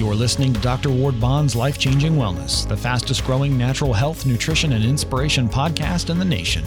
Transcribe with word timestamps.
You're 0.00 0.14
listening 0.14 0.54
to 0.54 0.60
Dr. 0.60 0.88
Ward 0.88 1.20
Bond's 1.20 1.54
Life 1.54 1.76
Changing 1.76 2.14
Wellness, 2.14 2.66
the 2.66 2.74
fastest 2.74 3.22
growing 3.22 3.58
natural 3.58 3.92
health, 3.92 4.24
nutrition, 4.24 4.72
and 4.72 4.82
inspiration 4.82 5.46
podcast 5.46 6.08
in 6.08 6.18
the 6.18 6.24
nation. 6.24 6.64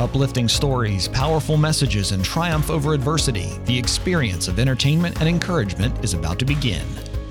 Uplifting 0.00 0.48
stories, 0.48 1.06
powerful 1.06 1.56
messages, 1.56 2.10
and 2.10 2.24
triumph 2.24 2.70
over 2.70 2.92
adversity, 2.92 3.52
the 3.66 3.78
experience 3.78 4.48
of 4.48 4.58
entertainment 4.58 5.20
and 5.20 5.28
encouragement 5.28 6.04
is 6.04 6.14
about 6.14 6.40
to 6.40 6.44
begin. 6.44 6.84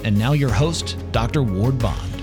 And 0.06 0.18
now, 0.18 0.32
your 0.32 0.50
host, 0.50 0.96
Dr. 1.12 1.44
Ward 1.44 1.78
Bond. 1.78 2.14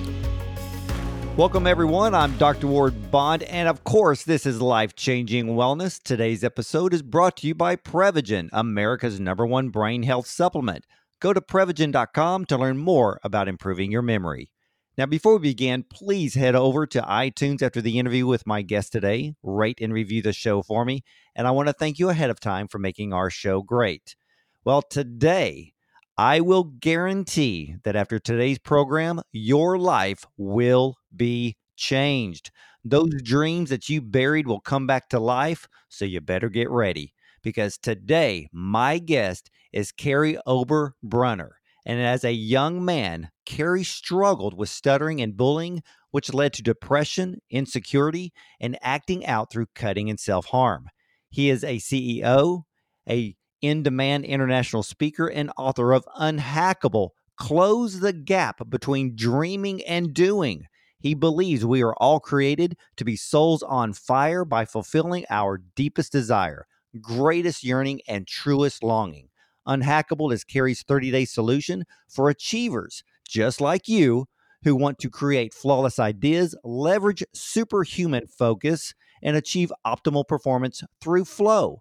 Welcome, 1.37 1.67
everyone. 1.67 2.15
I'm 2.15 2.35
Dr. 2.39 2.69
Ward 2.69 3.11
Bond, 3.11 3.43
and 3.43 3.69
of 3.69 3.85
course, 3.85 4.23
this 4.23 4.47
is 4.47 4.63
Life 4.63 4.97
Changing 4.97 5.49
Wellness. 5.49 6.03
Today's 6.03 6.43
episode 6.43 6.95
is 6.95 7.03
brought 7.03 7.37
to 7.37 7.47
you 7.47 7.55
by 7.55 7.77
Prevagen, 7.77 8.49
America's 8.51 9.21
number 9.21 9.45
one 9.45 9.69
brain 9.69 10.05
health 10.05 10.27
supplement. 10.27 10.87
Go 11.21 11.35
to 11.35 11.43
Prevagen.com 11.43 12.47
to 12.47 12.57
learn 12.57 12.79
more 12.79 13.21
about 13.23 13.47
improving 13.47 13.93
your 13.93 14.01
memory. 14.01 14.51
Now, 14.97 15.05
before 15.05 15.35
we 15.35 15.51
begin, 15.51 15.83
please 15.83 16.35
head 16.35 16.55
over 16.55 16.87
to 16.87 17.03
iTunes 17.03 17.61
after 17.61 17.83
the 17.83 17.99
interview 17.99 18.27
with 18.27 18.47
my 18.47 18.63
guest 18.63 18.93
today, 18.93 19.35
rate 19.43 19.81
and 19.83 19.93
review 19.93 20.23
the 20.23 20.33
show 20.33 20.63
for 20.63 20.87
me, 20.87 21.05
and 21.37 21.47
I 21.47 21.51
want 21.51 21.69
to 21.69 21.75
thank 21.75 21.99
you 21.99 22.09
ahead 22.09 22.31
of 22.31 22.41
time 22.41 22.69
for 22.69 22.79
making 22.79 23.13
our 23.13 23.29
show 23.29 23.61
great. 23.61 24.17
Well, 24.65 24.81
today, 24.81 25.75
I 26.17 26.41
will 26.41 26.65
guarantee 26.65 27.77
that 27.85 27.97
after 27.97 28.19
today's 28.19 28.59
program, 28.59 29.21
your 29.31 29.79
life 29.79 30.25
will 30.39 30.97
be 31.15 31.59
changed. 31.77 32.51
Those 32.83 33.21
dreams 33.23 33.69
that 33.69 33.91
you 33.91 34.01
buried 34.01 34.47
will 34.47 34.61
come 34.61 34.87
back 34.87 35.11
to 35.11 35.21
life, 35.21 35.69
so 35.91 36.07
you 36.07 36.23
better 36.23 36.49
get 36.49 36.71
ready 36.71 37.13
because 37.43 37.79
today 37.79 38.49
my 38.53 38.99
guest 38.99 39.51
is 39.73 39.93
Kary 39.93 40.39
Oberbrunner. 40.47 41.51
And 41.87 42.01
as 42.01 42.25
a 42.25 42.33
young 42.33 42.85
man, 42.85 43.31
Kary 43.47 43.85
struggled 43.85 44.57
with 44.57 44.69
stuttering 44.69 45.21
and 45.21 45.37
bullying, 45.37 45.83
which 46.11 46.35
led 46.35 46.53
to 46.55 46.63
depression, 46.63 47.41
insecurity, 47.51 48.33
and 48.61 48.79
acting 48.83 49.27
out 49.27 49.51
through 49.51 49.67
cutting 49.75 50.11
and 50.11 50.21
self 50.21 50.47
harm. 50.47 50.89
He 51.31 51.49
is 51.49 51.65
a 51.65 51.79
CEO, 51.79 52.63
a 53.09 53.35
in 53.63 53.83
demand 53.83 54.25
international 54.25 54.83
speaker, 54.83 55.27
and 55.27 55.51
author 55.57 55.93
of 55.93 56.07
Unhackable 56.19 57.11
Close 57.37 58.01
the 58.01 58.13
Gap 58.13 58.69
Between 58.69 59.17
Dreaming 59.17 59.83
and 59.85 60.13
Doing. 60.13 60.65
He 60.99 61.15
believes 61.15 61.65
we 61.65 61.83
are 61.83 61.95
all 61.95 62.21
created 62.21 62.77
to 62.97 63.05
be 63.05 63.17
souls 63.17 63.63
on 63.63 63.95
fire 63.95 64.45
by 64.45 64.67
fulfilling 64.67 65.25
our 65.31 65.59
deepest 65.75 66.13
desire, 66.13 66.67
greatest 67.01 67.63
yearning, 67.65 68.01
and 68.09 68.27
truest 68.27 68.83
longing. 68.83 69.29
Unhackable 69.67 70.33
is 70.33 70.45
Kary's 70.45 70.83
30 70.83 71.11
day 71.11 71.25
solution 71.25 71.85
for 72.09 72.29
achievers 72.29 73.03
just 73.31 73.61
like 73.61 73.89
you 73.89 74.27
who 74.65 74.75
want 74.75 74.99
to 74.99 75.09
create 75.09 75.55
flawless 75.55 75.99
ideas, 75.99 76.55
leverage 76.65 77.23
superhuman 77.33 78.27
focus, 78.27 78.93
and 79.23 79.37
achieve 79.37 79.73
optimal 79.87 80.27
performance 80.27 80.83
through 81.01 81.25
flow. 81.25 81.81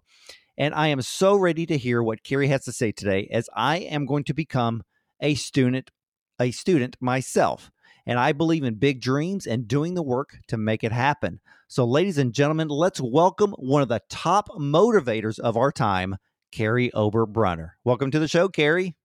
And 0.56 0.74
I 0.74 0.88
am 0.88 1.02
so 1.02 1.36
ready 1.36 1.66
to 1.66 1.76
hear 1.76 2.02
what 2.02 2.22
Kary 2.22 2.48
has 2.48 2.64
to 2.64 2.72
say 2.72 2.92
today 2.92 3.28
as 3.32 3.48
I 3.54 3.78
am 3.78 4.06
going 4.06 4.24
to 4.24 4.34
become 4.34 4.82
a 5.20 5.34
student 5.34 5.90
a 6.38 6.50
student 6.52 6.96
myself. 7.00 7.70
And 8.06 8.18
I 8.18 8.32
believe 8.32 8.64
in 8.64 8.74
big 8.74 9.00
dreams 9.00 9.46
and 9.46 9.68
doing 9.68 9.94
the 9.94 10.02
work 10.02 10.38
to 10.48 10.56
make 10.56 10.84
it 10.84 10.92
happen. 10.92 11.40
So 11.68 11.84
ladies 11.84 12.18
and 12.18 12.32
gentlemen, 12.32 12.68
let's 12.68 13.00
welcome 13.00 13.52
one 13.52 13.82
of 13.82 13.88
the 13.88 14.02
top 14.08 14.48
motivators 14.58 15.38
of 15.38 15.56
our 15.56 15.70
time, 15.70 16.16
Kary 16.50 16.90
Oberbrunner. 16.94 17.72
Welcome 17.84 18.10
to 18.10 18.18
the 18.18 18.28
show, 18.28 18.48
Kary. 18.48 18.96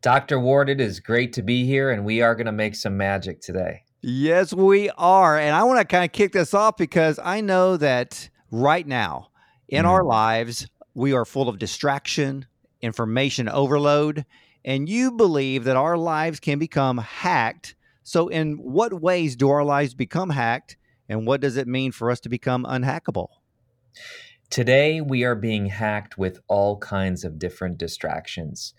Dr. 0.00 0.38
Ward, 0.38 0.68
it 0.68 0.80
is 0.80 1.00
great 1.00 1.32
to 1.32 1.42
be 1.42 1.64
here, 1.64 1.90
and 1.90 2.04
we 2.04 2.20
are 2.20 2.34
going 2.34 2.46
to 2.46 2.52
make 2.52 2.74
some 2.74 2.96
magic 2.96 3.40
today. 3.40 3.84
Yes, 4.02 4.52
we 4.52 4.90
are. 4.98 5.38
And 5.38 5.56
I 5.56 5.62
want 5.64 5.80
to 5.80 5.84
kind 5.86 6.04
of 6.04 6.12
kick 6.12 6.32
this 6.32 6.52
off 6.52 6.76
because 6.76 7.18
I 7.18 7.40
know 7.40 7.78
that 7.78 8.28
right 8.50 8.86
now 8.86 9.30
in 9.68 9.84
mm. 9.84 9.88
our 9.88 10.04
lives, 10.04 10.68
we 10.94 11.14
are 11.14 11.24
full 11.24 11.48
of 11.48 11.58
distraction, 11.58 12.46
information 12.82 13.48
overload, 13.48 14.26
and 14.62 14.88
you 14.88 15.12
believe 15.12 15.64
that 15.64 15.76
our 15.76 15.96
lives 15.96 16.38
can 16.38 16.58
become 16.58 16.98
hacked. 16.98 17.74
So, 18.04 18.28
in 18.28 18.58
what 18.58 19.00
ways 19.00 19.34
do 19.34 19.48
our 19.48 19.64
lives 19.64 19.94
become 19.94 20.28
hacked, 20.28 20.76
and 21.08 21.26
what 21.26 21.40
does 21.40 21.56
it 21.56 21.66
mean 21.66 21.90
for 21.90 22.10
us 22.10 22.20
to 22.20 22.28
become 22.28 22.64
unhackable? 22.64 23.28
Today, 24.50 25.00
we 25.00 25.24
are 25.24 25.34
being 25.34 25.64
hacked 25.66 26.18
with 26.18 26.38
all 26.46 26.78
kinds 26.78 27.24
of 27.24 27.38
different 27.38 27.78
distractions. 27.78 28.74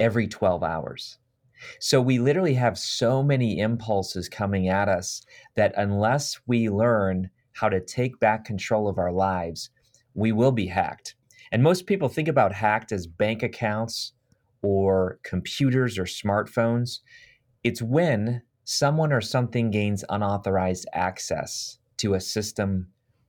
every 0.00 0.26
12 0.26 0.64
hours. 0.64 1.18
So 1.78 2.00
we 2.00 2.18
literally 2.18 2.54
have 2.54 2.76
so 2.76 3.22
many 3.22 3.60
impulses 3.60 4.28
coming 4.28 4.68
at 4.68 4.88
us 4.88 5.22
that 5.54 5.72
unless 5.76 6.40
we 6.48 6.68
learn 6.68 7.30
how 7.52 7.68
to 7.68 7.80
take 7.80 8.18
back 8.18 8.44
control 8.44 8.88
of 8.88 8.98
our 8.98 9.12
lives, 9.12 9.70
we 10.14 10.32
will 10.32 10.52
be 10.52 10.66
hacked. 10.66 11.14
And 11.52 11.62
most 11.62 11.86
people 11.86 12.08
think 12.08 12.26
about 12.26 12.52
hacked 12.52 12.90
as 12.90 13.06
bank 13.06 13.44
accounts 13.44 14.14
or 14.62 15.20
computers 15.22 15.96
or 15.96 16.04
smartphones. 16.04 16.98
It's 17.62 17.82
when 17.82 18.42
someone 18.70 19.14
or 19.14 19.20
something 19.22 19.70
gains 19.70 20.04
unauthorized 20.10 20.86
access 20.92 21.78
to 21.96 22.12
a 22.12 22.20
system 22.20 22.86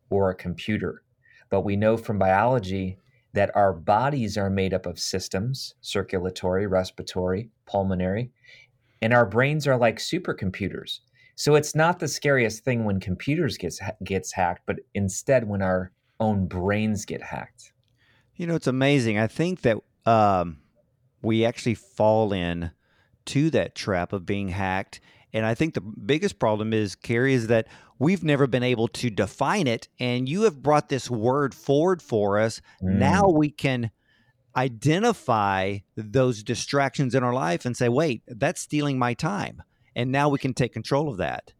or 0.09 0.29
a 0.29 0.35
computer. 0.35 1.01
But 1.50 1.61
we 1.61 1.77
know 1.77 1.95
from 1.95 2.19
biology 2.19 2.97
that 3.31 3.55
our 3.55 3.72
bodies 3.72 4.38
are 4.38 4.50
made 4.50 4.73
up 4.73 4.85
of 4.85 5.00
systems 5.00 5.75
circulatory, 5.79 6.67
respiratory, 6.67 7.50
pulmonary, 7.66 8.31
and 9.01 9.13
our 9.13 9.25
brains 9.25 9.66
are 9.66 9.77
like 9.77 9.95
supercomputers. 10.00 11.00
So 11.35 11.56
it's 11.56 11.73
not 11.73 12.00
the 12.00 12.09
scariest 12.09 12.66
thing 12.66 12.83
when 12.83 13.00
computers 13.00 13.57
gets 13.57 13.79
gets 14.03 14.33
hacked, 14.33 14.63
but 14.66 14.79
instead 14.94 15.47
when 15.47 15.61
our 15.61 15.94
own 16.19 16.47
brains 16.47 17.06
get 17.06 17.23
hacked. 17.23 17.71
You 18.35 18.45
know, 18.45 18.56
it's 18.56 18.67
amazing. 18.67 19.17
I 19.17 19.27
think 19.27 19.61
that 19.61 19.77
um, 20.06 20.57
we 21.21 21.45
actually 21.45 21.75
fall 21.75 22.33
in 22.33 22.71
to 23.27 23.50
that 23.51 23.73
trap 23.73 24.11
of 24.11 24.25
being 24.25 24.50
hacked 24.50 25.00
and 25.34 25.45
I 25.45 25.53
think 25.53 25.73
the 25.73 25.81
biggest 25.81 26.40
problem 26.40 26.73
is, 26.73 26.95
Kary, 26.95 27.34
is 27.34 27.47
that 27.47 27.67
we've 28.00 28.23
never 28.23 28.47
been 28.47 28.63
able 28.63 28.88
to 28.88 29.09
define 29.09 29.67
it. 29.67 29.88
And 30.00 30.28
you 30.28 30.44
have 30.44 30.63
brought 30.63 30.90
this 30.90 31.09
word 31.09 31.53
forward 31.53 32.01
for 32.01 32.40
us. 32.40 32.62
Mm. 32.81 32.97
Now 32.97 33.28
we 33.29 33.51
can 33.51 33.91
identify 34.56 35.79
those 35.95 36.41
distractions 36.41 37.13
in 37.13 37.23
our 37.23 37.34
life 37.34 37.66
and 37.66 37.78
say, 37.78 37.89
wait, 37.89 38.23
that's 38.28 38.62
stealing 38.62 38.97
my 38.97 39.13
time. 39.13 39.62
And 39.95 40.12
now 40.12 40.29
we 40.29 40.39
can 40.39 40.53
take 40.53 40.73
control 40.73 41.09
of 41.09 41.18
that. 41.18 41.53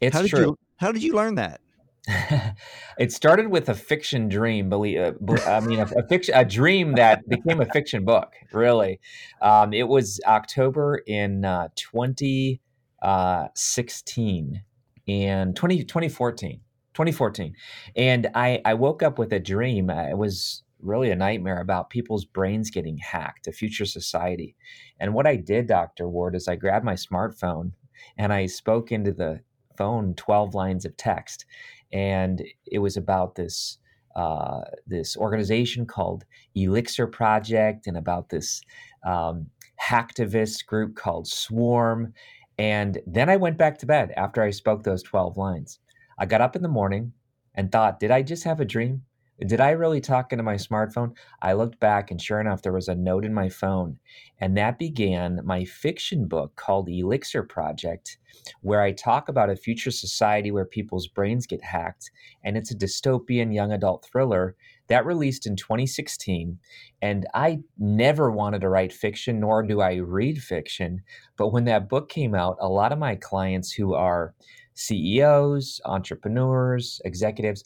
It's 0.00 0.14
how 0.14 0.22
did 0.22 0.30
true. 0.30 0.40
You, 0.40 0.58
how 0.76 0.92
did 0.92 1.02
you 1.02 1.14
learn 1.14 1.36
that? 1.36 1.60
it 2.98 3.10
started 3.10 3.48
with 3.48 3.68
a 3.68 3.74
fiction 3.74 4.28
dream. 4.28 4.68
Believe 4.68 5.00
uh, 5.00 5.12
I 5.46 5.60
mean 5.60 5.80
a, 5.80 5.86
a, 5.96 6.06
fiction, 6.06 6.34
a 6.36 6.44
dream 6.44 6.92
that 6.94 7.28
became 7.28 7.60
a 7.60 7.66
fiction 7.66 8.04
book. 8.04 8.32
Really, 8.52 9.00
um, 9.42 9.72
it 9.72 9.88
was 9.88 10.20
October 10.24 11.02
in 11.06 11.44
uh, 11.44 11.68
twenty 11.74 12.60
uh, 13.02 13.48
16 13.54 14.62
and 15.08 15.56
20, 15.56 15.84
2014. 15.84 16.60
2014. 16.94 17.54
And 17.94 18.28
I, 18.34 18.60
I 18.64 18.74
woke 18.74 19.02
up 19.02 19.18
with 19.18 19.32
a 19.32 19.38
dream. 19.38 19.90
Uh, 19.90 20.08
it 20.08 20.16
was 20.16 20.62
really 20.80 21.10
a 21.10 21.16
nightmare 21.16 21.60
about 21.60 21.90
people's 21.90 22.24
brains 22.24 22.70
getting 22.70 22.98
hacked, 22.98 23.46
a 23.46 23.52
future 23.52 23.84
society. 23.84 24.56
And 24.98 25.12
what 25.12 25.26
I 25.26 25.36
did, 25.36 25.66
Dr. 25.66 26.08
Ward, 26.08 26.34
is 26.34 26.48
I 26.48 26.56
grabbed 26.56 26.84
my 26.84 26.94
smartphone 26.94 27.72
and 28.16 28.32
I 28.32 28.46
spoke 28.46 28.92
into 28.92 29.12
the 29.12 29.40
phone 29.76 30.14
12 30.14 30.54
lines 30.54 30.84
of 30.84 30.96
text. 30.96 31.44
And 31.92 32.42
it 32.64 32.78
was 32.78 32.96
about 32.96 33.34
this 33.34 33.78
uh, 34.16 34.62
this 34.86 35.14
organization 35.14 35.84
called 35.84 36.24
Elixir 36.54 37.06
Project 37.06 37.86
and 37.86 37.98
about 37.98 38.30
this 38.30 38.62
um, 39.06 39.46
hacktivist 39.78 40.64
group 40.64 40.96
called 40.96 41.28
Swarm. 41.28 42.14
And 42.58 42.98
then 43.06 43.28
I 43.28 43.36
went 43.36 43.58
back 43.58 43.78
to 43.78 43.86
bed 43.86 44.12
after 44.16 44.42
I 44.42 44.50
spoke 44.50 44.82
those 44.82 45.02
12 45.02 45.36
lines. 45.36 45.78
I 46.18 46.26
got 46.26 46.40
up 46.40 46.56
in 46.56 46.62
the 46.62 46.68
morning 46.68 47.12
and 47.54 47.70
thought, 47.70 48.00
did 48.00 48.10
I 48.10 48.22
just 48.22 48.44
have 48.44 48.60
a 48.60 48.64
dream? 48.64 49.02
did 49.44 49.60
I 49.60 49.70
really 49.70 50.00
talk 50.00 50.32
into 50.32 50.42
my 50.42 50.54
smartphone? 50.54 51.14
I 51.42 51.52
looked 51.52 51.78
back, 51.78 52.10
and 52.10 52.20
sure 52.20 52.40
enough, 52.40 52.62
there 52.62 52.72
was 52.72 52.88
a 52.88 52.94
note 52.94 53.24
in 53.24 53.34
my 53.34 53.50
phone. 53.50 53.98
And 54.40 54.56
that 54.56 54.78
began 54.78 55.40
my 55.44 55.64
fiction 55.64 56.26
book 56.26 56.56
called 56.56 56.88
Elixir 56.88 57.42
Project, 57.42 58.16
where 58.62 58.80
I 58.80 58.92
talk 58.92 59.28
about 59.28 59.50
a 59.50 59.56
future 59.56 59.90
society 59.90 60.50
where 60.50 60.64
people's 60.64 61.06
brains 61.06 61.46
get 61.46 61.62
hacked. 61.62 62.10
And 62.44 62.56
it's 62.56 62.70
a 62.70 62.76
dystopian 62.76 63.54
young 63.54 63.72
adult 63.72 64.06
thriller 64.06 64.56
that 64.88 65.06
released 65.06 65.46
in 65.46 65.56
2016. 65.56 66.58
And 67.02 67.26
I 67.34 67.60
never 67.78 68.30
wanted 68.30 68.60
to 68.62 68.68
write 68.68 68.92
fiction, 68.92 69.40
nor 69.40 69.62
do 69.62 69.80
I 69.80 69.96
read 69.96 70.38
fiction. 70.38 71.02
But 71.36 71.52
when 71.52 71.64
that 71.64 71.88
book 71.88 72.08
came 72.08 72.34
out, 72.34 72.56
a 72.60 72.68
lot 72.68 72.92
of 72.92 72.98
my 72.98 73.16
clients 73.16 73.72
who 73.72 73.94
are 73.94 74.34
CEOs, 74.74 75.80
entrepreneurs, 75.84 77.00
executives, 77.04 77.64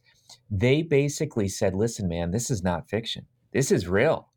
they 0.50 0.82
basically 0.82 1.48
said, 1.48 1.74
listen, 1.74 2.08
man, 2.08 2.30
this 2.30 2.50
is 2.50 2.62
not 2.62 2.88
fiction. 2.88 3.26
This 3.52 3.70
is 3.72 3.88
real. 3.88 4.28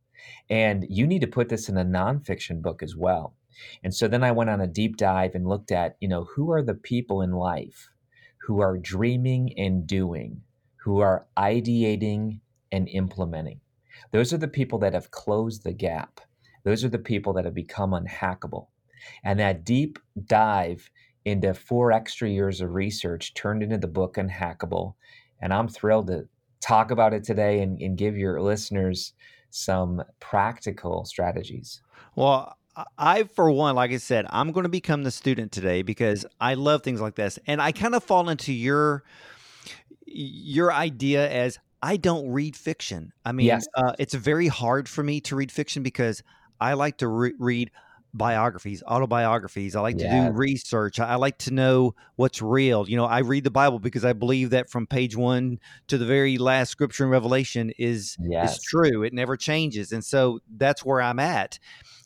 And 0.49 0.85
you 0.89 1.05
need 1.05 1.21
to 1.21 1.27
put 1.27 1.49
this 1.49 1.69
in 1.69 1.77
a 1.77 1.85
nonfiction 1.85 2.61
book 2.61 2.81
as 2.81 2.95
well. 2.95 3.35
And 3.83 3.93
so 3.93 4.07
then 4.07 4.23
I 4.23 4.31
went 4.31 4.49
on 4.49 4.61
a 4.61 4.67
deep 4.67 4.97
dive 4.97 5.35
and 5.35 5.47
looked 5.47 5.71
at, 5.71 5.95
you 5.99 6.07
know, 6.07 6.27
who 6.35 6.51
are 6.51 6.63
the 6.63 6.73
people 6.73 7.21
in 7.21 7.31
life 7.31 7.89
who 8.43 8.59
are 8.59 8.77
dreaming 8.77 9.53
and 9.57 9.87
doing, 9.87 10.41
who 10.83 10.99
are 10.99 11.27
ideating 11.37 12.39
and 12.73 12.89
implementing. 12.89 13.61
Those 14.11 14.33
are 14.33 14.37
the 14.37 14.49
people 14.49 14.79
that 14.79 14.93
have 14.93 15.11
closed 15.11 15.63
the 15.63 15.71
gap. 15.71 16.19
Those 16.65 16.83
are 16.83 16.89
the 16.89 16.99
people 16.99 17.31
that 17.33 17.45
have 17.45 17.53
become 17.53 17.91
unhackable. 17.91 18.67
And 19.23 19.39
that 19.39 19.63
deep 19.63 19.97
dive 20.25 20.89
into 21.23 21.53
four 21.53 21.93
extra 21.93 22.27
years 22.29 22.59
of 22.59 22.73
research 22.73 23.33
turned 23.33 23.63
into 23.63 23.77
the 23.77 23.87
book 23.87 24.15
Unhackable 24.15 24.95
and 25.43 25.53
I'm 25.53 25.67
thrilled 25.67 26.07
to 26.07 26.27
talk 26.61 26.89
about 26.89 27.13
it 27.13 27.25
today 27.25 27.61
and, 27.61 27.79
and 27.81 27.97
give 27.97 28.17
your 28.17 28.41
listeners 28.41 29.11
some 29.49 30.01
practical 30.21 31.03
strategies. 31.03 31.81
Well, 32.15 32.57
I, 32.97 33.23
for 33.23 33.51
one, 33.51 33.75
like 33.75 33.91
I 33.91 33.97
said, 33.97 34.25
I'm 34.29 34.53
going 34.53 34.63
to 34.63 34.69
become 34.69 35.03
the 35.03 35.11
student 35.11 35.51
today 35.51 35.81
because 35.81 36.25
I 36.39 36.53
love 36.53 36.81
things 36.81 37.01
like 37.01 37.15
this, 37.15 37.37
and 37.45 37.61
I 37.61 37.73
kind 37.73 37.93
of 37.93 38.03
fall 38.03 38.29
into 38.29 38.53
your 38.53 39.03
your 40.05 40.71
idea 40.71 41.29
as 41.29 41.59
I 41.83 41.97
don't 41.97 42.29
read 42.29 42.55
fiction. 42.55 43.11
I 43.25 43.33
mean, 43.33 43.47
yes. 43.47 43.67
uh, 43.75 43.91
it's 43.99 44.13
very 44.13 44.47
hard 44.47 44.87
for 44.87 45.03
me 45.03 45.19
to 45.21 45.35
read 45.35 45.51
fiction 45.51 45.83
because 45.83 46.23
I 46.61 46.75
like 46.75 46.99
to 46.99 47.09
re- 47.09 47.33
read 47.37 47.71
biographies, 48.13 48.81
autobiographies. 48.87 49.75
I 49.75 49.81
like 49.81 49.97
to 49.97 50.09
do 50.09 50.31
research. 50.31 51.01
I 51.01 51.15
like 51.15 51.39
to 51.39 51.51
know 51.51 51.93
what's 52.15 52.41
real. 52.41 52.87
You 52.87 52.95
know, 52.95 53.03
I 53.03 53.19
read 53.19 53.43
the 53.43 53.51
Bible 53.51 53.79
because 53.79 54.05
I 54.05 54.13
believe 54.13 54.51
that 54.51 54.69
from 54.69 54.87
page 54.87 55.17
one 55.17 55.59
to 55.87 55.97
the 55.97 56.05
very 56.05 56.37
last 56.37 56.69
scripture 56.69 57.03
in 57.03 57.09
Revelation 57.09 57.73
is 57.77 58.15
yes. 58.21 58.55
is 58.57 58.63
true. 58.63 59.03
It 59.03 59.11
never 59.11 59.35
changes, 59.35 59.91
and 59.91 60.05
so 60.05 60.39
that's 60.55 60.85
where 60.85 61.01
I'm 61.01 61.19
at. 61.19 61.59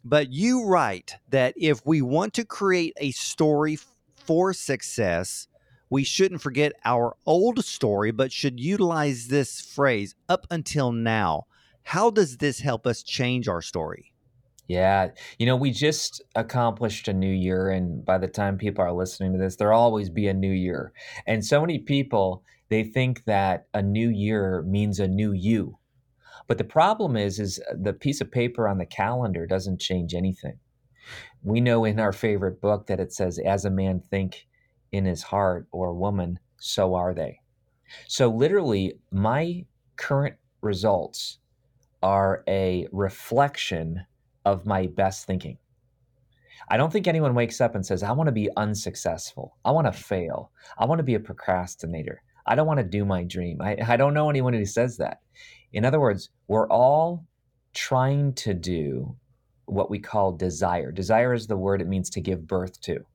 But 0.03 0.33
you 0.33 0.65
write 0.65 1.17
that 1.29 1.53
if 1.55 1.85
we 1.85 2.01
want 2.01 2.33
to 2.35 2.45
create 2.45 2.93
a 2.97 3.11
story 3.11 3.77
for 4.15 4.53
success, 4.53 5.47
we 5.89 6.03
shouldn't 6.03 6.41
forget 6.41 6.73
our 6.83 7.15
old 7.25 7.63
story, 7.63 8.11
but 8.11 8.31
should 8.31 8.59
utilize 8.59 9.27
this 9.27 9.61
phrase 9.61 10.15
up 10.27 10.45
until 10.51 10.91
now. 10.91 11.45
How 11.83 12.09
does 12.09 12.37
this 12.37 12.59
help 12.59 12.85
us 12.85 13.03
change 13.03 13.47
our 13.47 13.61
story? 13.61 14.11
Yeah. 14.67 15.11
You 15.39 15.45
know, 15.45 15.55
we 15.55 15.71
just 15.71 16.21
accomplished 16.35 17.07
a 17.07 17.13
new 17.13 17.31
year. 17.31 17.69
And 17.69 18.03
by 18.03 18.17
the 18.17 18.27
time 18.27 18.57
people 18.57 18.83
are 18.83 18.91
listening 18.91 19.31
to 19.31 19.39
this, 19.39 19.55
there'll 19.55 19.79
always 19.79 20.09
be 20.09 20.27
a 20.27 20.33
new 20.33 20.51
year. 20.51 20.91
And 21.25 21.45
so 21.45 21.61
many 21.61 21.79
people, 21.79 22.43
they 22.69 22.83
think 22.83 23.23
that 23.25 23.67
a 23.73 23.81
new 23.81 24.09
year 24.09 24.63
means 24.63 24.99
a 24.99 25.07
new 25.07 25.31
you. 25.31 25.77
But 26.47 26.57
the 26.57 26.65
problem 26.65 27.15
is, 27.15 27.39
is 27.39 27.61
the 27.73 27.93
piece 27.93 28.19
of 28.19 28.31
paper 28.31 28.67
on 28.67 28.77
the 28.77 28.85
calendar 28.85 29.47
doesn't 29.47 29.79
change 29.79 30.13
anything. 30.13 30.59
We 31.43 31.61
know 31.61 31.85
in 31.85 31.99
our 31.99 32.11
favorite 32.11 32.59
book 32.59 32.87
that 32.87 32.99
it 32.99 33.13
says, 33.13 33.39
as 33.39 33.63
a 33.63 33.69
man 33.69 34.01
think 34.01 34.47
in 34.91 35.05
his 35.05 35.23
heart 35.23 35.67
or 35.71 35.93
woman, 35.93 36.39
so 36.59 36.95
are 36.95 37.13
they. 37.13 37.39
So 38.07 38.29
literally, 38.29 38.93
my 39.11 39.65
current 39.95 40.35
results 40.61 41.39
are 42.03 42.43
a 42.47 42.87
reflection 42.91 44.05
of 44.45 44.65
my 44.65 44.87
best 44.87 45.25
thinking. 45.25 45.57
I 46.69 46.77
don't 46.77 46.91
think 46.91 47.07
anyone 47.07 47.33
wakes 47.33 47.61
up 47.61 47.75
and 47.75 47.85
says, 47.85 48.03
I 48.03 48.11
want 48.11 48.27
to 48.27 48.33
be 48.33 48.49
unsuccessful. 48.57 49.57
I 49.63 49.71
want 49.71 49.87
to 49.87 49.93
fail. 49.93 50.51
I 50.77 50.85
want 50.85 50.99
to 50.99 51.03
be 51.03 51.15
a 51.15 51.19
procrastinator. 51.19 52.21
I 52.45 52.55
don't 52.55 52.67
want 52.67 52.79
to 52.79 52.83
do 52.83 53.05
my 53.05 53.23
dream. 53.23 53.61
I, 53.61 53.77
I 53.85 53.97
don't 53.97 54.13
know 54.13 54.29
anyone 54.29 54.53
who 54.53 54.65
says 54.65 54.97
that. 54.97 55.21
In 55.73 55.85
other 55.85 55.99
words, 55.99 56.29
we're 56.47 56.69
all 56.69 57.25
trying 57.73 58.33
to 58.33 58.53
do 58.53 59.15
what 59.65 59.89
we 59.89 59.99
call 59.99 60.31
desire. 60.31 60.91
Desire 60.91 61.33
is 61.33 61.47
the 61.47 61.57
word 61.57 61.81
it 61.81 61.87
means 61.87 62.09
to 62.11 62.21
give 62.21 62.47
birth 62.47 62.79
to. 62.81 63.05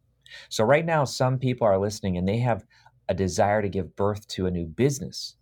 So, 0.48 0.64
right 0.64 0.84
now, 0.84 1.04
some 1.04 1.38
people 1.38 1.66
are 1.66 1.78
listening 1.78 2.16
and 2.16 2.28
they 2.28 2.38
have 2.38 2.64
a 3.08 3.14
desire 3.14 3.62
to 3.62 3.68
give 3.68 3.96
birth 3.96 4.26
to 4.28 4.46
a 4.46 4.50
new 4.50 4.66
business 4.66 5.36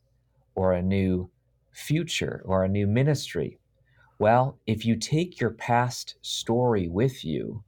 or 0.55 0.73
a 0.73 0.83
new 0.83 1.31
future 1.73 2.43
or 2.45 2.65
a 2.65 2.69
new 2.69 2.87
ministry 2.87 3.61
well, 4.21 4.59
if 4.67 4.85
you 4.85 4.97
take 4.97 5.41
your 5.41 5.49
past 5.49 6.17
story 6.21 6.89
with 6.89 7.25
you, 7.25 7.65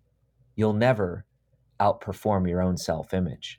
you'll 0.54 0.74
never 0.74 1.24
outperform 1.80 2.46
your 2.46 2.60
own 2.60 2.76
self 2.76 3.14
image. 3.14 3.58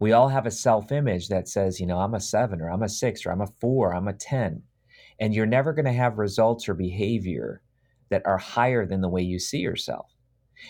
We 0.00 0.12
all 0.12 0.28
have 0.28 0.44
a 0.44 0.50
self 0.50 0.92
image 0.92 1.28
that 1.28 1.48
says, 1.48 1.80
you 1.80 1.86
know, 1.86 1.98
I'm 1.98 2.12
a 2.12 2.20
seven 2.20 2.60
or 2.60 2.70
I'm 2.70 2.82
a 2.82 2.90
six 2.90 3.24
or 3.24 3.30
I'm 3.32 3.40
a 3.40 3.46
four, 3.58 3.94
I'm 3.94 4.06
a 4.06 4.12
10. 4.12 4.62
And 5.18 5.34
you're 5.34 5.46
never 5.46 5.72
going 5.72 5.86
to 5.86 5.92
have 5.94 6.18
results 6.18 6.68
or 6.68 6.74
behavior 6.74 7.62
that 8.10 8.26
are 8.26 8.36
higher 8.36 8.84
than 8.84 9.00
the 9.00 9.08
way 9.08 9.22
you 9.22 9.38
see 9.38 9.60
yourself. 9.60 10.12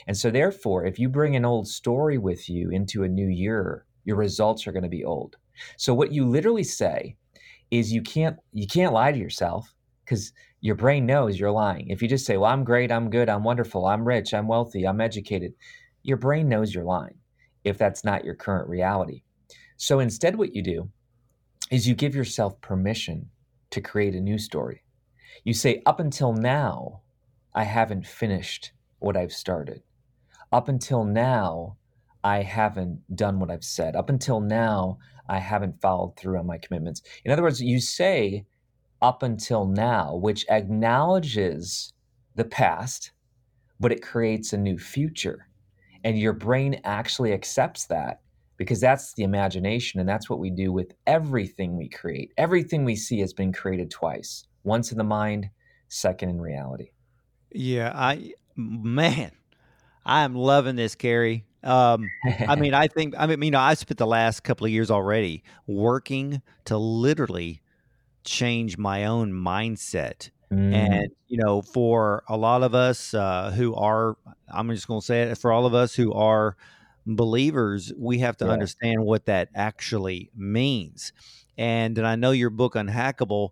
And 0.07 0.17
so, 0.17 0.31
therefore, 0.31 0.85
if 0.85 0.99
you 0.99 1.09
bring 1.09 1.37
an 1.37 1.45
old 1.45 1.69
story 1.69 2.19
with 2.19 2.49
you 2.49 2.71
into 2.71 3.05
a 3.05 3.09
new 3.09 3.29
year, 3.29 3.87
your 4.05 4.17
results 4.17 4.67
are 4.67 4.73
going 4.73 4.83
to 4.83 4.89
be 4.89 5.05
old. 5.05 5.37
So, 5.77 5.95
what 5.95 6.13
you 6.13 6.25
literally 6.27 6.65
say 6.65 7.17
is 7.71 7.93
you 7.93 8.03
can't 8.03 8.37
you 8.53 8.67
can't 8.67 8.93
lie 8.93 9.13
to 9.13 9.19
yourself 9.19 9.75
because 10.05 10.33
your 10.61 10.77
brain 10.77 11.07
knows 11.07 11.39
you're 11.39 11.51
lying. 11.51 11.89
If 11.89 12.03
you 12.03 12.09
just 12.09 12.27
say, 12.27 12.37
Well, 12.37 12.51
I'm 12.51 12.65
great, 12.65 12.93
I'm 12.93 13.11
good, 13.11 13.29
I'm 13.29 13.45
wonderful, 13.45 13.87
I'm 13.87 14.07
rich, 14.07 14.35
I'm 14.35 14.49
wealthy, 14.49 14.87
I'm 14.87 15.01
educated, 15.01 15.53
your 16.03 16.17
brain 16.17 16.49
knows 16.49 16.75
you're 16.75 16.85
lying 16.85 17.19
if 17.65 17.79
that's 17.79 18.05
not 18.05 18.25
your 18.25 18.35
current 18.35 18.69
reality. 18.69 19.23
So 19.77 19.99
instead, 19.99 20.37
what 20.37 20.55
you 20.55 20.63
do 20.63 20.91
is 21.71 21.89
you 21.89 21.95
give 21.95 22.15
yourself 22.15 22.61
permission 22.61 23.29
to 23.71 23.81
create 23.81 24.15
a 24.15 24.21
new 24.21 24.39
story. 24.39 24.83
You 25.45 25.53
say, 25.53 25.83
Up 25.85 26.01
until 26.01 26.33
now, 26.33 27.03
I 27.55 27.65
haven't 27.65 28.07
finished 28.07 28.73
what 28.99 29.17
I've 29.17 29.33
started. 29.33 29.83
Up 30.53 30.69
until 30.69 31.05
now, 31.05 31.77
I 32.25 32.43
haven't 32.43 33.01
done 33.15 33.39
what 33.39 33.51
I've 33.51 33.65
said. 33.65 33.95
Up 33.95 34.11
until 34.11 34.41
now, 34.41 34.99
I 35.29 35.39
haven't 35.39 35.81
followed 35.81 36.17
through 36.17 36.39
on 36.39 36.47
my 36.47 36.59
commitments. 36.59 37.03
In 37.25 37.33
other 37.33 37.43
words, 37.43 37.61
you 37.61 37.81
say, 37.81 38.45
up 39.03 39.23
until 39.23 39.67
now, 39.67 40.17
which 40.17 40.47
acknowledges 40.49 41.93
the 42.35 42.45
past, 42.45 43.13
but 43.79 43.93
it 43.93 44.03
creates 44.03 44.53
a 44.53 44.59
new 44.59 44.79
future. 44.79 45.49
And 46.05 46.19
your 46.19 46.33
brain 46.33 46.81
actually 46.85 47.33
accepts 47.33 47.87
that 47.87 48.21
because 48.57 48.81
that's 48.81 49.15
the 49.15 49.23
imagination. 49.23 50.01
And 50.01 50.09
that's 50.09 50.31
what 50.31 50.39
we 50.39 50.51
do 50.51 50.73
with 50.73 50.95
everything 51.07 51.77
we 51.77 51.89
create. 51.89 52.33
Everything 52.37 52.85
we 52.85 52.97
see 52.97 53.21
has 53.21 53.33
been 53.33 53.53
created 53.53 53.91
twice 53.91 54.47
once 54.65 54.93
in 54.93 54.99
the 54.99 55.05
mind, 55.05 55.49
second 55.89 56.31
in 56.31 56.41
reality. 56.41 56.91
Yeah, 57.53 57.93
I, 57.95 58.33
man, 58.57 59.31
I 60.05 60.23
am 60.23 60.35
loving 60.35 60.77
this, 60.77 60.95
Kary. 60.95 61.45
Um, 61.63 62.09
I 62.47 62.57
mean, 62.57 62.75
I 62.75 62.87
think, 62.87 63.15
I 63.19 63.27
mean, 63.27 63.43
you 63.43 63.51
know, 63.51 63.61
I 63.61 63.75
spent 63.75 63.99
the 63.99 64.07
last 64.07 64.45
couple 64.45 64.67
of 64.67 64.73
years 64.73 64.91
already 64.91 65.43
working 65.67 66.41
to 66.67 66.79
literally 66.79 67.61
change 68.25 68.79
my 68.79 69.07
own 69.07 69.33
mindset. 69.33 70.31
Mm. 70.53 70.73
And, 70.73 71.09
you 71.27 71.39
know, 71.39 71.63
for 71.63 72.23
a 72.29 72.37
lot 72.37 72.63
of 72.63 72.75
us 72.75 73.15
uh, 73.15 73.51
who 73.51 73.75
are, 73.75 74.17
I'm 74.49 74.71
just 74.71 74.87
going 74.87 75.01
to 75.01 75.07
say 75.07 75.23
it, 75.23 75.39
for 75.39 75.51
all 75.51 75.67
of 75.67 75.75
us 75.75 75.95
who 75.95 76.13
are 76.13 76.57
believers, 77.05 77.93
we 77.97 78.19
have 78.19 78.37
to 78.37 78.45
yeah. 78.45 78.53
understand 78.53 79.05
what 79.05 79.27
that 79.27 79.49
actually 79.55 80.31
means. 80.37 81.13
And, 81.59 81.99
and 81.99 82.07
I 82.07 82.15
know 82.15 82.31
your 82.31 82.51
book, 82.51 82.75
Unhackable, 82.75 83.51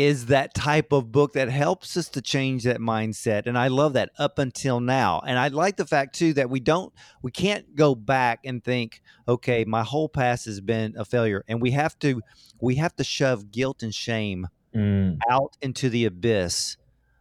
is 0.00 0.26
that 0.26 0.54
type 0.54 0.92
of 0.92 1.12
book 1.12 1.34
that 1.34 1.50
helps 1.50 1.94
us 1.94 2.08
to 2.08 2.22
change 2.22 2.64
that 2.64 2.78
mindset 2.78 3.46
and 3.46 3.58
i 3.58 3.68
love 3.68 3.92
that 3.92 4.08
up 4.18 4.38
until 4.38 4.80
now 4.80 5.20
and 5.26 5.38
i 5.38 5.48
like 5.48 5.76
the 5.76 5.84
fact 5.84 6.14
too 6.14 6.32
that 6.32 6.48
we 6.48 6.58
don't 6.58 6.90
we 7.20 7.30
can't 7.30 7.76
go 7.76 7.94
back 7.94 8.40
and 8.46 8.64
think 8.64 9.02
okay 9.28 9.62
my 9.66 9.82
whole 9.82 10.08
past 10.08 10.46
has 10.46 10.58
been 10.58 10.94
a 10.96 11.04
failure 11.04 11.44
and 11.48 11.60
we 11.60 11.70
have 11.70 11.98
to 11.98 12.22
we 12.62 12.76
have 12.76 12.96
to 12.96 13.04
shove 13.04 13.50
guilt 13.50 13.82
and 13.82 13.94
shame 13.94 14.48
mm. 14.74 15.18
out 15.28 15.54
into 15.60 15.90
the 15.90 16.06
abyss 16.06 16.78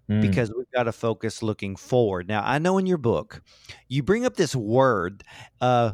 mm. 0.10 0.22
because 0.22 0.50
we've 0.56 0.72
got 0.74 0.84
to 0.84 0.94
focus 0.94 1.44
looking 1.44 1.76
forward 1.76 2.30
now 2.30 2.42
i 2.46 2.58
know 2.58 2.78
in 2.78 2.86
your 2.86 2.98
book 2.98 3.42
you 3.90 4.02
bring 4.02 4.26
up 4.26 4.38
this 4.38 4.56
word 4.56 5.22
uh 5.60 5.92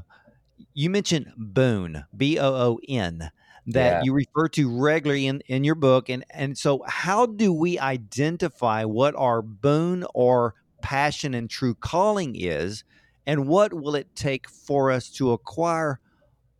you 0.75 0.91
mentioned 0.91 1.31
boon 1.35 2.05
b-o-o-n 2.15 3.31
that 3.67 3.89
Yeah. 3.89 4.01
you 4.03 4.13
refer 4.13 4.47
to 4.49 4.79
regularly 4.79 5.27
in, 5.27 5.41
in 5.47 5.63
your 5.63 5.75
book. 5.75 6.09
And, 6.09 6.23
and 6.29 6.57
so, 6.57 6.83
how 6.87 7.25
do 7.25 7.51
we 7.51 7.79
identify 7.79 8.83
what 8.83 9.15
our 9.15 9.41
boon 9.41 10.05
or 10.13 10.55
passion 10.81 11.33
and 11.33 11.49
true 11.49 11.75
calling 11.75 12.35
is? 12.35 12.83
And 13.25 13.47
what 13.47 13.73
will 13.73 13.95
it 13.95 14.15
take 14.15 14.47
for 14.47 14.91
us 14.91 15.09
to 15.13 15.31
acquire 15.31 15.99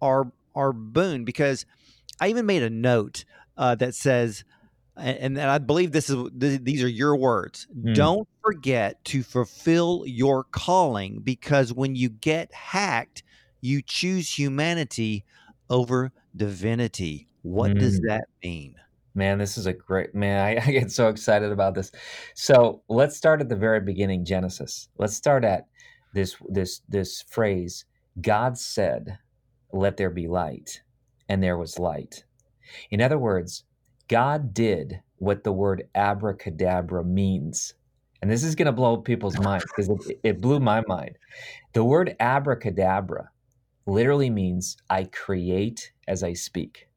our, 0.02 0.32
our 0.56 0.74
boon? 0.74 1.26
Because 1.26 1.66
I 2.20 2.30
even 2.30 2.46
made 2.46 2.64
a 2.64 2.70
note 2.70 3.24
uh, 3.56 3.76
that 3.76 3.94
says, 3.94 4.44
and, 4.98 5.38
and 5.38 5.50
I 5.50 5.58
believe 5.60 5.92
this 5.92 6.10
is 6.10 6.30
th- 6.40 6.62
these 6.64 6.82
are 6.82 6.88
your 6.88 7.16
words. 7.16 7.68
Hmm. 7.72 7.94
Don't 7.94 8.28
forget 8.42 9.04
to 9.06 9.22
fulfill 9.22 10.06
your 10.08 10.46
calling 10.46 11.20
because 11.20 11.74
when 11.74 11.96
you 11.96 12.10
get 12.10 12.54
hacked, 12.54 13.22
you 13.62 13.82
choose 13.82 14.38
humanity 14.38 15.26
over 15.70 16.12
divinity. 16.36 17.28
What 17.44 17.78
does 17.78 18.00
Mm. 18.00 18.08
that 18.08 18.26
mean? 18.44 18.76
Man, 19.14 19.38
this 19.38 19.58
is 19.58 19.66
a 19.66 19.74
great 19.74 20.14
man. 20.14 20.40
I, 20.46 20.62
I 20.68 20.72
get 20.72 20.92
so 20.92 21.08
excited 21.10 21.52
about 21.52 21.76
this. 21.76 21.92
So 22.36 22.82
let's 22.90 23.16
start 23.16 23.42
at 23.42 23.50
the 23.50 23.56
very 23.56 23.80
beginning, 23.80 24.26
Genesis. 24.26 24.90
Let's 24.98 25.16
start 25.16 25.44
at 25.46 25.68
this 26.14 26.36
this 26.50 26.82
this 26.90 27.22
phrase. 27.24 27.86
God 28.22 28.58
said, 28.58 29.18
"Let 29.72 29.98
there 29.98 30.10
be 30.10 30.28
light," 30.28 30.82
and 31.30 31.42
there 31.44 31.58
was 31.58 31.80
light. 31.80 32.24
In 32.92 33.02
other 33.02 33.18
words, 33.20 33.64
God 34.08 34.54
did 34.54 35.02
what 35.18 35.44
the 35.44 35.52
word 35.54 35.88
abracadabra 35.96 37.04
means. 37.04 37.74
And 38.22 38.32
this 38.32 38.44
is 38.44 38.56
going 38.56 38.66
to 38.66 38.72
blow 38.72 38.98
people's 38.98 39.38
minds 39.38 39.66
because 39.66 39.90
it, 39.90 40.20
it 40.24 40.42
blew 40.42 40.60
my 40.60 40.82
mind. 40.88 41.18
The 41.74 41.84
word 41.84 42.16
abracadabra 42.20 43.30
literally 43.86 44.30
means 44.30 44.78
I 44.90 45.04
create 45.06 45.92
as 46.08 46.24
I 46.24 46.34
speak. 46.34 46.88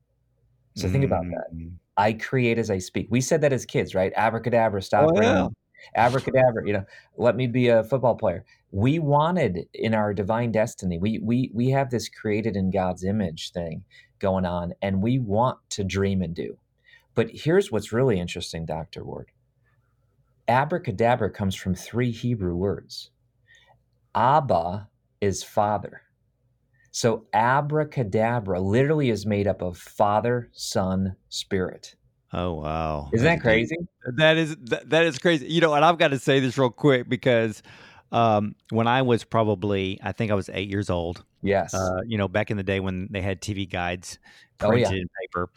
So 0.77 0.89
think 0.89 1.05
about 1.05 1.25
that. 1.25 1.55
Mm. 1.55 1.73
I 1.97 2.13
create 2.13 2.59
as 2.59 2.71
I 2.71 2.79
speak. 2.79 3.09
We 3.11 3.21
said 3.21 3.41
that 3.41 3.53
as 3.53 3.67
kids, 3.67 3.95
right? 3.95 4.13
Abracadabra, 4.15 4.81
stop 4.81 5.11
Oh, 5.13 5.21
yeah. 5.21 5.49
Abracadabra, 5.97 6.67
you 6.67 6.73
know, 6.73 6.85
let 7.17 7.35
me 7.37 7.47
be 7.47 7.69
a 7.69 7.83
football 7.85 8.15
player. 8.15 8.45
We 8.71 8.99
wanted 8.99 9.67
in 9.75 9.95
our 9.95 10.15
divine 10.15 10.53
destiny, 10.53 10.99
we 10.99 11.19
we 11.19 11.51
we 11.55 11.71
have 11.71 11.91
this 11.91 12.09
created 12.09 12.57
in 12.57 12.71
God's 12.71 13.05
image 13.05 13.53
thing 13.53 13.85
going 14.19 14.45
on, 14.45 14.75
and 14.83 15.03
we 15.03 15.19
want 15.19 15.59
to 15.71 15.85
dream 15.85 16.23
and 16.23 16.35
do. 16.35 16.59
But 17.15 17.31
here's 17.33 17.73
what's 17.73 17.93
really 17.93 18.21
interesting, 18.21 18.67
Dr. 18.67 19.05
Ward. 19.05 19.31
Abracadabra 20.47 21.31
comes 21.31 21.55
from 21.55 21.75
three 21.75 22.11
Hebrew 22.11 22.55
words. 22.55 23.11
Abba 24.15 24.89
is 25.21 25.43
father. 25.43 26.03
So 26.99 27.27
abracadabra 27.33 28.59
literally 28.61 29.11
is 29.11 29.25
made 29.25 29.47
up 29.47 29.63
of 29.63 29.79
Father, 29.79 30.49
Son, 30.51 31.15
Spirit. 31.29 31.95
Oh 32.33 32.55
wow! 32.55 33.09
Isn't 33.13 33.25
that 33.25 33.41
crazy? 33.41 33.77
That 34.17 34.37
is 34.37 34.57
that, 34.65 34.91
that 34.91 35.07
is 35.07 35.17
crazy. 35.21 35.47
You 35.47 35.61
know, 35.61 35.75
and 35.75 35.85
I've 35.85 35.97
got 35.97 36.09
to 36.09 36.19
say 36.19 36.41
this 36.41 36.59
real 36.59 36.71
quick 36.71 37.09
because 37.09 37.63
um, 38.11 38.57
when 38.71 38.89
I 38.89 39.03
was 39.03 39.23
probably, 39.23 40.01
I 40.03 40.11
think 40.11 40.33
I 40.33 40.35
was 40.35 40.51
eight 40.53 40.69
years 40.69 40.91
old. 40.91 41.23
Yes. 41.41 41.73
Uh, 41.73 42.01
you 42.05 42.19
know, 42.19 42.27
back 42.27 42.51
in 42.51 42.57
the 42.57 42.65
day 42.65 42.81
when 42.81 43.07
they 43.13 43.23
had 43.23 43.41
TV 43.41 43.71
guides 43.71 44.19
Oh, 44.61 44.75
yeah. 44.75 44.91
in 44.91 45.09
paper, 45.23 45.51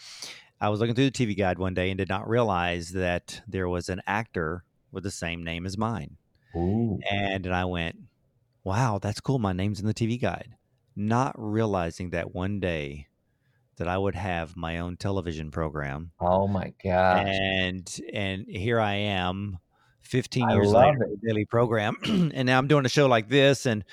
I 0.62 0.70
was 0.70 0.80
looking 0.80 0.94
through 0.94 1.10
the 1.10 1.26
TV 1.26 1.36
guide 1.36 1.58
one 1.58 1.74
day 1.74 1.90
and 1.90 1.98
did 1.98 2.08
not 2.08 2.30
realize 2.30 2.92
that 2.92 3.42
there 3.48 3.68
was 3.68 3.90
an 3.90 4.04
actor 4.06 4.64
with 4.92 5.04
the 5.04 5.10
same 5.10 5.44
name 5.44 5.66
as 5.66 5.76
mine. 5.76 6.18
Ooh. 6.56 7.00
And 7.10 7.46
then 7.46 7.52
I 7.52 7.66
went, 7.66 7.96
"Wow, 8.64 9.00
that's 9.02 9.20
cool. 9.20 9.40
My 9.40 9.54
name's 9.54 9.80
in 9.80 9.88
the 9.88 9.94
TV 9.96 10.22
guide." 10.22 10.56
Not 10.96 11.34
realizing 11.38 12.10
that 12.12 12.34
one 12.36 12.60
day 12.60 13.08
that 13.78 13.88
I 13.88 13.98
would 13.98 14.16
have 14.16 14.56
my 14.56 14.80
own 14.80 14.98
television 14.98 15.50
program 15.50 16.12
Oh 16.20 16.48
my 16.48 16.74
god! 16.84 17.26
and 17.28 18.00
and 18.14 18.46
here 18.48 18.80
I 18.80 18.94
am, 18.94 19.58
15 20.02 20.44
I 20.44 20.54
years 20.54 20.72
later, 20.72 21.04
a 21.04 21.28
daily 21.28 21.46
program, 21.46 21.96
and 22.04 22.46
now 22.46 22.58
I'm 22.58 22.68
doing 22.68 22.86
a 22.86 22.90
show 22.90 23.08
like 23.08 23.30
this, 23.30 23.66
and 23.66 23.84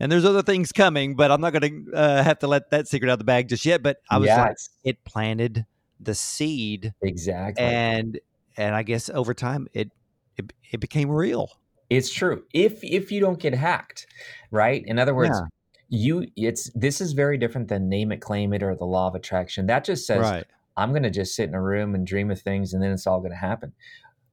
and 0.00 0.10
there's 0.10 0.24
other 0.24 0.42
things 0.42 0.72
coming, 0.72 1.16
but 1.16 1.30
I'm 1.30 1.40
not 1.40 1.52
going 1.52 1.86
to 1.86 1.92
uh, 1.92 2.22
have 2.22 2.38
to 2.40 2.46
let 2.46 2.70
that 2.70 2.88
secret 2.88 3.10
out 3.10 3.14
of 3.14 3.18
the 3.18 3.24
bag 3.24 3.48
just 3.48 3.66
yet. 3.66 3.82
But 3.82 3.98
I 4.10 4.18
was 4.18 4.28
like, 4.28 4.56
it 4.84 5.04
planted 5.04 5.66
the 6.00 6.14
seed, 6.14 6.94
exactly. 7.02 7.64
and 7.64 8.18
and 8.56 8.74
I 8.74 8.82
guess 8.82 9.10
over 9.10 9.34
time 9.34 9.68
it 9.72 9.90
it, 10.36 10.52
it 10.70 10.80
became 10.80 11.10
real. 11.10 11.50
it's 11.90 12.12
true. 12.12 12.44
If 12.52 12.82
if 12.82 13.12
you 13.12 13.20
don't 13.20 13.38
get 13.38 13.54
hacked, 13.54 14.06
right? 14.50 14.82
In 14.86 14.98
other 14.98 15.14
words, 15.14 15.38
Yeah. 15.38 15.46
You 15.88 16.26
it's 16.36 16.70
this 16.74 17.00
is 17.00 17.12
very 17.12 17.38
different 17.38 17.68
than 17.68 17.88
name 17.88 18.12
it, 18.12 18.20
claim 18.20 18.52
it, 18.52 18.62
or 18.62 18.74
the 18.74 18.84
law 18.84 19.08
of 19.08 19.14
attraction. 19.14 19.66
That 19.66 19.84
just 19.84 20.06
says 20.06 20.20
right. 20.20 20.46
I'm 20.76 20.90
going 20.90 21.02
to 21.02 21.10
just 21.10 21.34
sit 21.34 21.48
in 21.48 21.54
a 21.54 21.62
room 21.62 21.94
and 21.94 22.06
dream 22.06 22.30
of 22.30 22.40
things, 22.40 22.72
and 22.72 22.82
then 22.82 22.92
it's 22.92 23.06
all 23.06 23.20
going 23.20 23.32
to 23.32 23.36
happen. 23.36 23.72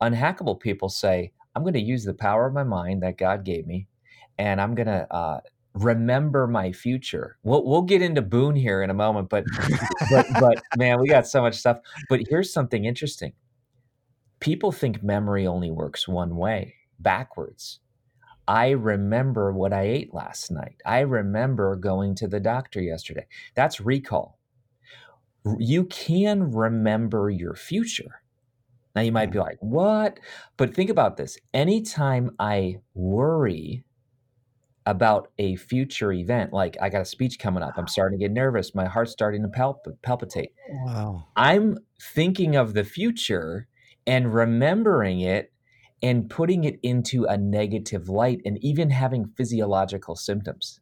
Unhackable 0.02 0.60
people 0.60 0.90
say, 0.90 1.32
I'm 1.56 1.64
going 1.64 1.74
to 1.74 1.80
use 1.80 2.04
the 2.04 2.14
power 2.14 2.46
of 2.46 2.54
my 2.54 2.64
mind 2.64 3.02
that 3.02 3.18
God 3.18 3.44
gave 3.44 3.66
me, 3.66 3.88
and 4.38 4.62
I'm 4.62 4.76
going 4.76 4.88
to 4.88 5.12
uh, 5.12 5.40
remember 5.74 6.46
my 6.48 6.72
future. 6.72 7.38
We'll, 7.44 7.66
we'll 7.66 7.82
get 7.82 8.02
into 8.02 8.22
boon 8.22 8.56
here 8.56 8.84
in 8.84 8.90
a 8.90 8.94
moment, 8.94 9.30
but, 9.30 9.46
but, 10.12 10.28
but 10.40 10.62
man, 10.78 11.00
we 11.00 11.08
got 11.08 11.28
so 11.28 11.42
much 11.42 11.56
stuff. 11.56 11.80
But 12.10 12.22
here's 12.30 12.52
something 12.52 12.86
interesting 12.86 13.34
people 14.40 14.72
think 14.72 15.02
memory 15.02 15.48
only 15.48 15.72
works 15.72 16.08
one 16.08 16.36
way, 16.36 16.76
backwards. 17.00 17.80
I 18.48 18.70
remember 18.72 19.52
what 19.52 19.74
I 19.74 19.84
ate 19.84 20.14
last 20.14 20.52
night. 20.52 20.82
I 20.86 21.00
remember 21.00 21.76
going 21.76 22.16
to 22.16 22.28
the 22.28 22.40
doctor 22.40 22.82
yesterday. 22.82 23.26
That's 23.56 23.80
recall 23.80 24.38
you 25.60 25.86
can 25.86 26.52
remember 26.52 27.30
your 27.30 27.56
future. 27.56 28.22
Now 28.96 29.02
you 29.02 29.12
might 29.12 29.32
be 29.32 29.38
mm. 29.38 29.44
like, 29.44 29.58
what? 29.60 30.20
But 30.58 30.74
think 30.74 30.90
about 30.90 31.18
this. 31.18 31.38
Anytime 31.54 32.32
I 32.40 32.80
worry 32.94 33.84
about 34.86 35.32
a 35.38 35.56
future 35.56 36.12
event, 36.12 36.54
like 36.54 36.78
I 36.82 36.90
got 36.90 37.02
a 37.02 37.06
speech 37.06 37.40
coming 37.40 37.64
up, 37.64 37.74
I'm 37.78 37.88
starting 37.88 38.20
to 38.20 38.24
get 38.24 38.32
nervous, 38.32 38.76
my 38.76 38.86
heart's 38.86 39.12
starting 39.12 39.42
to 39.42 39.50
palp- 39.50 40.02
palpitate. 40.04 40.52
Wow. 40.70 41.26
I'm 41.36 41.80
thinking 42.00 42.56
of 42.56 42.74
the 42.74 42.84
future 42.84 43.68
and 44.08 44.34
remembering 44.34 45.22
it 45.22 45.52
and 46.06 46.30
putting 46.30 46.66
it 46.66 46.80
into 46.84 47.26
a 47.26 47.36
negative 47.36 48.10
light 48.10 48.40
and 48.46 48.64
even 48.64 48.92
having 48.92 49.26
physiological 49.36 50.16
symptoms. 50.16 50.80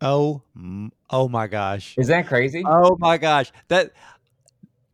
Oh, 0.00 0.42
oh 1.10 1.28
my 1.28 1.48
gosh. 1.48 1.96
Is 1.98 2.06
that 2.06 2.28
crazy? 2.28 2.62
Oh 2.64 2.96
my 3.00 3.18
gosh. 3.18 3.50
That 3.66 3.90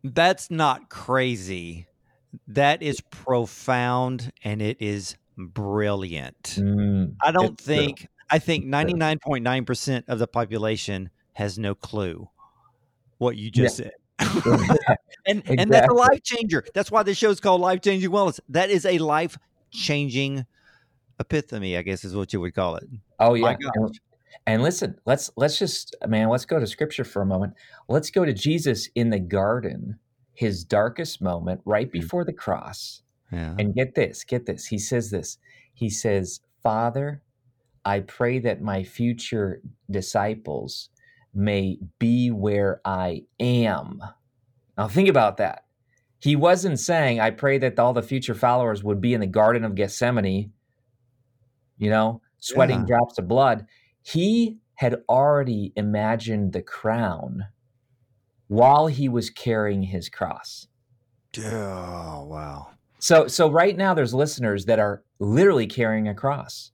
that's 0.02 0.50
not 0.50 0.88
crazy. 0.88 1.86
That 2.46 2.82
is 2.82 3.02
profound 3.10 4.32
and 4.42 4.62
it 4.62 4.80
is 4.80 5.16
brilliant. 5.36 6.56
Mm, 6.58 7.16
I 7.22 7.30
don't 7.30 7.52
it's 7.52 7.64
true. 7.64 7.74
think 7.74 8.08
I 8.30 8.38
think 8.38 8.64
99.9% 8.64 10.04
of 10.08 10.18
the 10.18 10.26
population 10.26 11.10
has 11.34 11.58
no 11.58 11.74
clue 11.74 12.30
what 13.18 13.36
you 13.36 13.50
Yeah. 13.52 13.64
just 13.64 13.76
said. 13.76 13.92
and 15.26 15.42
and 15.46 15.70
that's 15.70 15.88
a 15.88 15.92
life 15.92 16.22
changer. 16.24 16.64
That's 16.72 16.90
why 16.90 17.02
the 17.02 17.10
is 17.10 17.40
called 17.40 17.60
Life 17.60 17.82
Changing 17.82 18.10
Wellness. 18.10 18.40
That 18.48 18.70
is 18.70 18.86
a 18.86 18.98
life 18.98 19.36
changing 19.70 20.46
epiphany, 21.20 21.76
I 21.76 21.82
guess 21.82 22.04
is 22.04 22.14
what 22.14 22.32
you 22.32 22.40
would 22.40 22.54
call 22.54 22.76
it. 22.76 22.88
Oh 23.18 23.34
yeah. 23.34 23.56
And, 23.74 24.00
and 24.46 24.62
listen, 24.62 24.98
let's 25.04 25.30
let's 25.36 25.58
just 25.58 25.94
man, 26.06 26.28
let's 26.28 26.44
go 26.44 26.58
to 26.58 26.66
scripture 26.66 27.04
for 27.04 27.22
a 27.22 27.26
moment. 27.26 27.54
Let's 27.88 28.10
go 28.10 28.24
to 28.24 28.32
Jesus 28.32 28.88
in 28.94 29.10
the 29.10 29.18
garden, 29.18 29.98
his 30.34 30.64
darkest 30.64 31.20
moment 31.20 31.60
right 31.64 31.88
mm. 31.88 31.92
before 31.92 32.24
the 32.24 32.32
cross. 32.32 33.02
Yeah. 33.32 33.54
And 33.58 33.74
get 33.74 33.94
this, 33.94 34.24
get 34.24 34.46
this. 34.46 34.66
He 34.66 34.78
says 34.78 35.10
this. 35.10 35.38
He 35.74 35.90
says, 35.90 36.40
"Father, 36.62 37.22
I 37.84 38.00
pray 38.00 38.38
that 38.40 38.62
my 38.62 38.84
future 38.84 39.60
disciples 39.90 40.88
may 41.34 41.78
be 41.98 42.30
where 42.30 42.80
I 42.84 43.24
am." 43.38 44.00
Now 44.76 44.88
think 44.88 45.08
about 45.08 45.36
that. 45.38 45.64
He 46.20 46.34
wasn't 46.36 46.80
saying, 46.80 47.20
"I 47.20 47.30
pray 47.30 47.58
that 47.58 47.78
all 47.78 47.92
the 47.92 48.02
future 48.02 48.34
followers 48.34 48.82
would 48.82 49.00
be 49.00 49.14
in 49.14 49.20
the 49.20 49.26
garden 49.26 49.64
of 49.64 49.74
Gethsemane, 49.74 50.52
you 51.78 51.90
know, 51.90 52.20
sweating 52.38 52.80
Yeah. 52.80 52.86
drops 52.86 53.18
of 53.18 53.28
blood." 53.28 53.66
He 54.02 54.58
had 54.76 55.02
already 55.08 55.72
imagined 55.76 56.52
the 56.52 56.62
crown 56.62 57.46
while 58.46 58.86
he 58.86 59.08
was 59.08 59.30
carrying 59.30 59.82
his 59.84 60.08
cross. 60.08 60.68
Oh, 61.38 62.24
wow. 62.24 62.68
So 62.98 63.28
so 63.28 63.50
right 63.50 63.76
now 63.76 63.94
there's 63.94 64.14
listeners 64.14 64.64
that 64.64 64.78
are 64.78 65.02
literally 65.20 65.66
carrying 65.66 66.08
a 66.08 66.14
cross. 66.14 66.72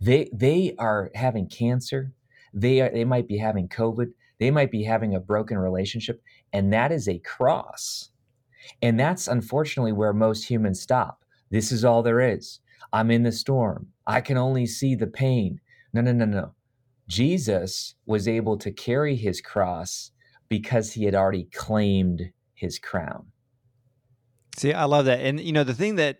They 0.00 0.28
they 0.34 0.74
are 0.78 1.10
having 1.14 1.48
cancer. 1.48 2.12
They 2.52 2.80
are 2.82 2.90
they 2.90 3.04
might 3.04 3.26
be 3.26 3.38
having 3.38 3.68
COVID. 3.68 4.12
They 4.38 4.50
might 4.50 4.70
be 4.70 4.82
having 4.82 5.14
a 5.14 5.20
broken 5.20 5.56
relationship 5.58 6.20
and 6.52 6.72
that 6.72 6.92
is 6.92 7.08
a 7.08 7.18
cross. 7.20 8.10
And 8.80 8.98
that's 8.98 9.28
unfortunately 9.28 9.92
where 9.92 10.12
most 10.12 10.44
humans 10.44 10.80
stop. 10.80 11.24
This 11.50 11.72
is 11.72 11.84
all 11.84 12.02
there 12.02 12.20
is. 12.20 12.60
I'm 12.92 13.10
in 13.10 13.22
the 13.22 13.32
storm. 13.32 13.88
I 14.06 14.20
can 14.20 14.36
only 14.36 14.66
see 14.66 14.94
the 14.94 15.06
pain. 15.06 15.60
No 15.92 16.00
no 16.00 16.12
no 16.12 16.24
no. 16.24 16.54
Jesus 17.08 17.94
was 18.06 18.26
able 18.26 18.56
to 18.58 18.70
carry 18.70 19.16
his 19.16 19.40
cross 19.40 20.12
because 20.48 20.92
he 20.92 21.04
had 21.04 21.14
already 21.14 21.44
claimed 21.52 22.30
his 22.54 22.78
crown. 22.78 23.26
See, 24.56 24.72
I 24.72 24.84
love 24.84 25.06
that. 25.06 25.20
And 25.20 25.40
you 25.40 25.52
know, 25.52 25.64
the 25.64 25.74
thing 25.74 25.96
that 25.96 26.18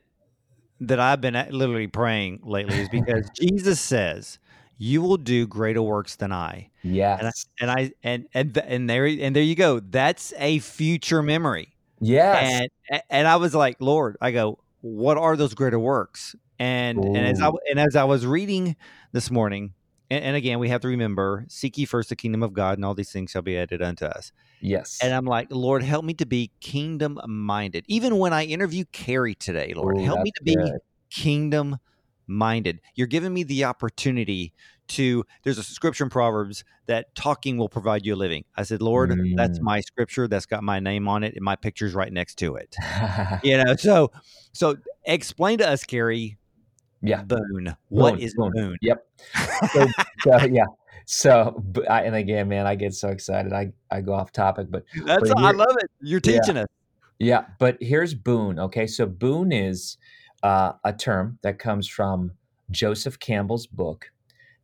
that 0.80 0.98
I've 0.98 1.20
been 1.20 1.34
literally 1.50 1.86
praying 1.86 2.40
lately 2.42 2.80
is 2.80 2.88
because 2.88 3.28
Jesus 3.40 3.80
says, 3.80 4.38
"You 4.78 5.02
will 5.02 5.16
do 5.16 5.46
greater 5.46 5.82
works 5.82 6.16
than 6.16 6.32
I." 6.32 6.70
Yes. 6.82 7.46
And 7.60 7.70
I, 7.70 7.70
and 7.70 7.70
I 7.70 7.92
and 8.02 8.26
and 8.34 8.58
and 8.58 8.90
there 8.90 9.06
and 9.06 9.36
there 9.36 9.42
you 9.42 9.54
go. 9.54 9.80
That's 9.80 10.32
a 10.38 10.58
future 10.58 11.22
memory. 11.22 11.71
Yes. 12.02 12.68
And 12.90 13.02
and 13.08 13.28
I 13.28 13.36
was 13.36 13.54
like, 13.54 13.76
Lord, 13.80 14.16
I 14.20 14.32
go, 14.32 14.58
what 14.80 15.16
are 15.16 15.36
those 15.36 15.54
greater 15.54 15.78
works? 15.78 16.34
And 16.58 16.98
Ooh. 16.98 17.14
and 17.14 17.26
as 17.26 17.40
I 17.40 17.50
and 17.70 17.80
as 17.80 17.96
I 17.96 18.04
was 18.04 18.26
reading 18.26 18.76
this 19.12 19.30
morning, 19.30 19.74
and, 20.10 20.22
and, 20.24 20.36
again, 20.36 20.58
we 20.58 20.68
have 20.68 20.82
to 20.82 20.88
remember, 20.88 21.46
seek 21.48 21.78
ye 21.78 21.86
first 21.86 22.10
the 22.10 22.16
kingdom 22.16 22.42
of 22.42 22.52
God, 22.52 22.76
and 22.76 22.84
all 22.84 22.92
these 22.92 23.10
things 23.10 23.30
shall 23.30 23.40
be 23.40 23.56
added 23.56 23.80
unto 23.80 24.04
us. 24.04 24.30
Yes. 24.60 24.98
And 25.02 25.14
I'm 25.14 25.24
like, 25.24 25.46
Lord, 25.50 25.82
help 25.82 26.04
me 26.04 26.12
to 26.14 26.26
be 26.26 26.50
kingdom 26.60 27.18
minded. 27.26 27.86
Even 27.88 28.18
when 28.18 28.34
I 28.34 28.44
interview 28.44 28.84
Kary 28.92 29.34
today, 29.34 29.72
Lord, 29.74 29.96
Ooh, 29.96 30.04
help 30.04 30.20
me 30.20 30.30
to 30.36 30.42
be 30.44 30.54
good. 30.54 30.80
kingdom 31.10 31.78
minded. 32.26 32.80
You're 32.94 33.06
giving 33.06 33.32
me 33.32 33.42
the 33.42 33.64
opportunity 33.64 34.52
to 34.92 35.24
there's 35.42 35.58
a 35.58 35.62
scripture 35.62 36.04
in 36.04 36.10
Proverbs 36.10 36.64
that 36.86 37.14
talking 37.14 37.56
will 37.56 37.68
provide 37.68 38.04
you 38.04 38.14
a 38.14 38.16
living. 38.16 38.44
I 38.56 38.62
said, 38.62 38.82
Lord, 38.82 39.10
mm. 39.10 39.36
that's 39.36 39.60
my 39.60 39.80
scripture 39.80 40.28
that's 40.28 40.46
got 40.46 40.62
my 40.62 40.80
name 40.80 41.08
on 41.08 41.24
it 41.24 41.34
and 41.34 41.44
my 41.44 41.56
picture's 41.56 41.94
right 41.94 42.12
next 42.12 42.36
to 42.36 42.56
it. 42.56 42.74
you 43.42 43.62
know, 43.62 43.76
so 43.76 44.10
so 44.52 44.76
explain 45.04 45.58
to 45.58 45.68
us, 45.68 45.84
Kary. 45.84 46.38
Yeah. 47.02 47.22
Boon. 47.24 47.76
What 47.88 48.14
boon, 48.14 48.22
is 48.22 48.34
boon? 48.34 48.52
boon? 48.54 48.76
Yep. 48.80 49.06
So, 49.72 49.86
so, 50.20 50.44
yeah. 50.50 50.64
So 51.04 51.62
I, 51.90 52.02
and 52.02 52.14
again, 52.14 52.48
man, 52.48 52.66
I 52.66 52.74
get 52.74 52.94
so 52.94 53.08
excited. 53.08 53.52
I, 53.52 53.72
I 53.90 54.00
go 54.00 54.12
off 54.12 54.32
topic, 54.32 54.68
but 54.70 54.84
that's 55.04 55.28
but 55.28 55.38
here, 55.38 55.48
I 55.48 55.50
love 55.50 55.76
it. 55.80 55.90
You're 56.00 56.20
teaching 56.20 56.56
yeah, 56.56 56.62
us. 56.62 56.68
Yeah, 57.18 57.44
but 57.58 57.76
here's 57.80 58.14
boon. 58.14 58.58
Okay, 58.58 58.86
so 58.86 59.06
boon 59.06 59.52
is 59.52 59.96
uh, 60.42 60.72
a 60.84 60.92
term 60.92 61.38
that 61.42 61.58
comes 61.58 61.88
from 61.88 62.32
Joseph 62.70 63.18
Campbell's 63.18 63.66
book, 63.66 64.10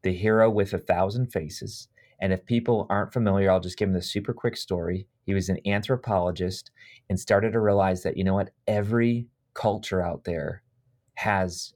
The 0.03 0.13
Hero 0.13 0.51
with 0.51 0.73
a 0.73 0.79
Thousand 0.79 1.33
Faces. 1.33 1.89
And 2.21 2.33
if 2.33 2.45
people 2.45 2.87
aren't 2.91 3.13
familiar, 3.13 3.51
I'll 3.51 3.61
just 3.61 3.79
give 3.79 3.89
them 3.89 3.95
the 3.95 4.03
super 4.03 4.33
quick 4.33 4.57
story. 4.57 5.07
He 5.25 5.35
was 5.35 5.49
an 5.49 5.59
anthropologist 5.67 6.71
and 7.09 7.19
started 7.19 7.53
to 7.53 7.61
realize 7.61 8.03
that, 8.03 8.17
you 8.17 8.25
know 8.25 8.35
what, 8.35 8.51
every 8.67 9.29
culture 9.55 10.03
out 10.03 10.25
there 10.25 10.63
has 11.15 11.75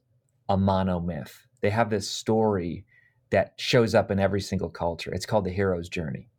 a 0.49 0.57
monomyth. 0.57 1.33
They 1.61 1.69
have 1.69 1.89
this 1.89 2.09
story 2.09 2.85
that 3.29 3.53
shows 3.57 3.95
up 3.95 4.11
in 4.11 4.19
every 4.19 4.41
single 4.41 4.69
culture. 4.69 5.11
It's 5.13 5.25
called 5.25 5.45
the 5.45 5.51
hero's 5.51 5.89
journey. 5.89 6.29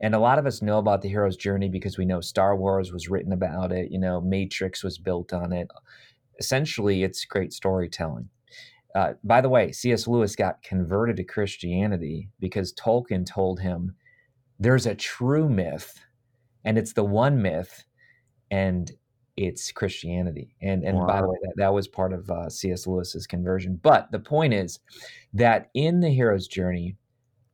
And 0.00 0.14
a 0.14 0.18
lot 0.18 0.38
of 0.38 0.46
us 0.46 0.62
know 0.62 0.78
about 0.78 1.02
the 1.02 1.08
hero's 1.08 1.36
journey 1.36 1.68
because 1.68 1.98
we 1.98 2.04
know 2.04 2.20
Star 2.20 2.56
Wars 2.56 2.92
was 2.92 3.08
written 3.08 3.32
about 3.32 3.72
it, 3.72 3.90
you 3.90 3.98
know, 3.98 4.20
Matrix 4.20 4.82
was 4.82 4.98
built 4.98 5.32
on 5.32 5.52
it. 5.52 5.68
Essentially, 6.38 7.02
it's 7.02 7.24
great 7.24 7.52
storytelling. 7.52 8.28
Uh, 8.94 9.12
by 9.22 9.40
the 9.40 9.48
way, 9.48 9.70
C.S. 9.72 10.06
Lewis 10.06 10.34
got 10.34 10.62
converted 10.62 11.16
to 11.16 11.24
Christianity 11.24 12.30
because 12.40 12.72
Tolkien 12.72 13.26
told 13.26 13.60
him 13.60 13.94
there's 14.58 14.86
a 14.86 14.94
true 14.94 15.48
myth, 15.48 16.00
and 16.64 16.78
it's 16.78 16.94
the 16.94 17.04
one 17.04 17.40
myth, 17.40 17.84
and 18.50 18.90
it's 19.36 19.70
Christianity. 19.70 20.56
And 20.60 20.82
and 20.84 20.98
wow. 20.98 21.06
by 21.06 21.20
the 21.20 21.28
way, 21.28 21.36
that, 21.42 21.54
that 21.56 21.74
was 21.74 21.86
part 21.86 22.12
of 22.12 22.28
uh, 22.30 22.48
C.S. 22.48 22.86
Lewis's 22.86 23.26
conversion. 23.26 23.78
But 23.82 24.10
the 24.10 24.18
point 24.18 24.54
is 24.54 24.80
that 25.34 25.70
in 25.74 26.00
the 26.00 26.10
hero's 26.10 26.48
journey, 26.48 26.96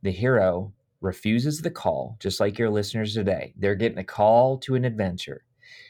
the 0.03 0.12
hero 0.12 0.73
refuses 1.00 1.61
the 1.61 1.71
call, 1.71 2.17
just 2.21 2.41
like 2.41 2.59
your 2.59 2.71
listeners 2.71 3.14
today. 3.14 3.53
They're 3.57 3.75
getting 3.75 3.99
a 3.99 4.05
call 4.05 4.59
to 4.59 4.75
an 4.75 4.85
adventure. 4.85 5.45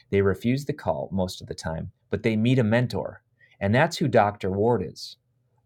They 0.09 0.21
refuse 0.21 0.65
the 0.65 0.73
call 0.73 1.09
most 1.11 1.41
of 1.41 1.47
the 1.47 1.55
time, 1.55 1.91
but 2.09 2.23
they 2.23 2.35
meet 2.35 2.59
a 2.59 2.63
mentor. 2.63 3.21
And 3.59 3.73
that's 3.73 3.97
who 3.97 4.07
Dr. 4.07 4.51
Ward 4.51 4.83
is. 4.85 5.17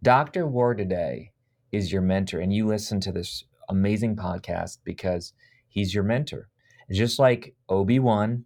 Dr. 0.02 0.48
Ward 0.48 0.78
today 0.78 1.32
is 1.72 1.92
your 1.92 2.02
mentor, 2.02 2.40
and 2.40 2.54
you 2.54 2.66
listen 2.66 3.00
to 3.02 3.12
this 3.12 3.44
amazing 3.70 4.16
podcast 4.16 4.80
because 4.84 5.34
he's 5.68 5.94
your 5.94 6.04
mentor. 6.04 6.50
Just 6.92 7.20
like 7.20 7.54
Obi 7.70 8.00
Wan 8.00 8.46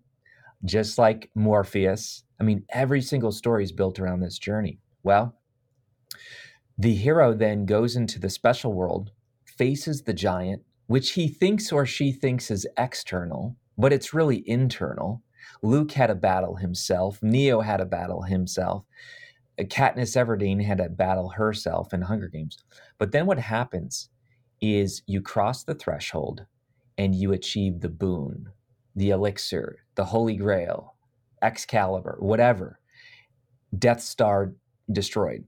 just 0.65 0.97
like 0.97 1.29
Morpheus. 1.35 2.23
I 2.39 2.43
mean, 2.43 2.65
every 2.69 3.01
single 3.01 3.31
story 3.31 3.63
is 3.63 3.71
built 3.71 3.99
around 3.99 4.21
this 4.21 4.37
journey. 4.37 4.79
Well, 5.03 5.35
the 6.77 6.95
hero 6.95 7.33
then 7.33 7.65
goes 7.65 7.95
into 7.95 8.19
the 8.19 8.29
special 8.29 8.73
world, 8.73 9.11
faces 9.45 10.03
the 10.03 10.13
giant, 10.13 10.63
which 10.87 11.11
he 11.11 11.27
thinks 11.27 11.71
or 11.71 11.85
she 11.85 12.11
thinks 12.11 12.49
is 12.49 12.67
external, 12.77 13.55
but 13.77 13.93
it's 13.93 14.13
really 14.13 14.47
internal. 14.47 15.21
Luke 15.61 15.91
had 15.91 16.09
a 16.09 16.15
battle 16.15 16.55
himself, 16.55 17.21
Neo 17.21 17.61
had 17.61 17.81
a 17.81 17.85
battle 17.85 18.23
himself. 18.23 18.85
Uh, 19.59 19.63
Katniss 19.63 20.15
Everdeen 20.15 20.63
had 20.63 20.79
to 20.79 20.89
battle 20.89 21.29
herself 21.29 21.93
in 21.93 22.01
Hunger 22.01 22.27
Games. 22.27 22.63
But 22.97 23.11
then 23.11 23.25
what 23.25 23.39
happens 23.39 24.09
is 24.61 25.03
you 25.07 25.21
cross 25.21 25.63
the 25.63 25.75
threshold 25.75 26.45
and 26.97 27.13
you 27.15 27.33
achieve 27.33 27.81
the 27.81 27.89
boon, 27.89 28.49
the 28.95 29.09
elixir, 29.09 29.79
the 29.95 30.05
Holy 30.05 30.35
Grail, 30.35 30.95
Excalibur, 31.41 32.17
whatever, 32.19 32.79
Death 33.77 34.01
Star 34.01 34.53
destroyed. 34.91 35.45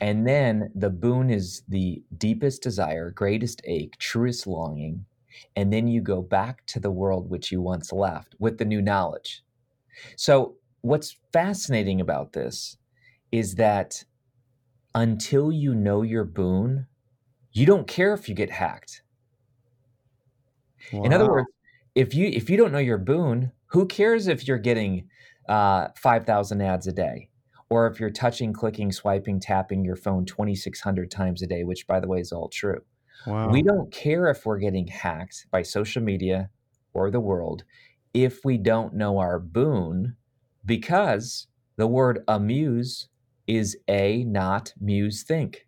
And 0.00 0.26
then 0.26 0.70
the 0.74 0.90
boon 0.90 1.30
is 1.30 1.62
the 1.68 2.02
deepest 2.18 2.62
desire, 2.62 3.10
greatest 3.10 3.62
ache, 3.64 3.96
truest 3.98 4.46
longing. 4.46 5.06
And 5.54 5.72
then 5.72 5.86
you 5.88 6.00
go 6.00 6.22
back 6.22 6.64
to 6.66 6.80
the 6.80 6.90
world 6.90 7.30
which 7.30 7.52
you 7.52 7.60
once 7.60 7.92
left 7.92 8.34
with 8.38 8.58
the 8.58 8.64
new 8.64 8.82
knowledge. 8.82 9.42
So, 10.16 10.56
what's 10.82 11.16
fascinating 11.32 12.00
about 12.00 12.32
this 12.32 12.76
is 13.32 13.56
that 13.56 14.04
until 14.94 15.52
you 15.52 15.74
know 15.74 16.02
your 16.02 16.24
boon, 16.24 16.86
you 17.52 17.66
don't 17.66 17.86
care 17.86 18.14
if 18.14 18.28
you 18.28 18.34
get 18.34 18.50
hacked. 18.50 19.02
Wow. 20.92 21.04
In 21.04 21.12
other 21.12 21.28
words, 21.28 21.48
if 21.94 22.14
you 22.14 22.26
if 22.26 22.48
you 22.48 22.56
don't 22.56 22.72
know 22.72 22.78
your 22.78 22.98
boon, 22.98 23.52
who 23.66 23.86
cares 23.86 24.28
if 24.28 24.46
you're 24.46 24.58
getting 24.58 25.08
uh, 25.48 25.88
5,000 25.96 26.60
ads 26.60 26.86
a 26.86 26.92
day? 26.92 27.28
Or 27.68 27.88
if 27.88 27.98
you're 27.98 28.10
touching, 28.10 28.52
clicking, 28.52 28.92
swiping, 28.92 29.40
tapping 29.40 29.84
your 29.84 29.96
phone 29.96 30.24
2,600 30.24 31.10
times 31.10 31.42
a 31.42 31.48
day, 31.48 31.64
which, 31.64 31.84
by 31.88 31.98
the 31.98 32.06
way, 32.06 32.20
is 32.20 32.30
all 32.30 32.48
true. 32.48 32.80
Wow. 33.26 33.50
We 33.50 33.60
don't 33.60 33.90
care 33.90 34.28
if 34.28 34.46
we're 34.46 34.58
getting 34.58 34.86
hacked 34.86 35.46
by 35.50 35.62
social 35.62 36.00
media 36.00 36.50
or 36.94 37.10
the 37.10 37.18
world 37.18 37.64
if 38.16 38.46
we 38.46 38.56
don't 38.56 38.94
know 38.94 39.18
our 39.18 39.38
boon, 39.38 40.16
because 40.64 41.48
the 41.76 41.86
word 41.86 42.20
amuse 42.26 43.08
is 43.46 43.76
a 43.88 44.24
not 44.24 44.72
muse 44.80 45.22
think. 45.22 45.66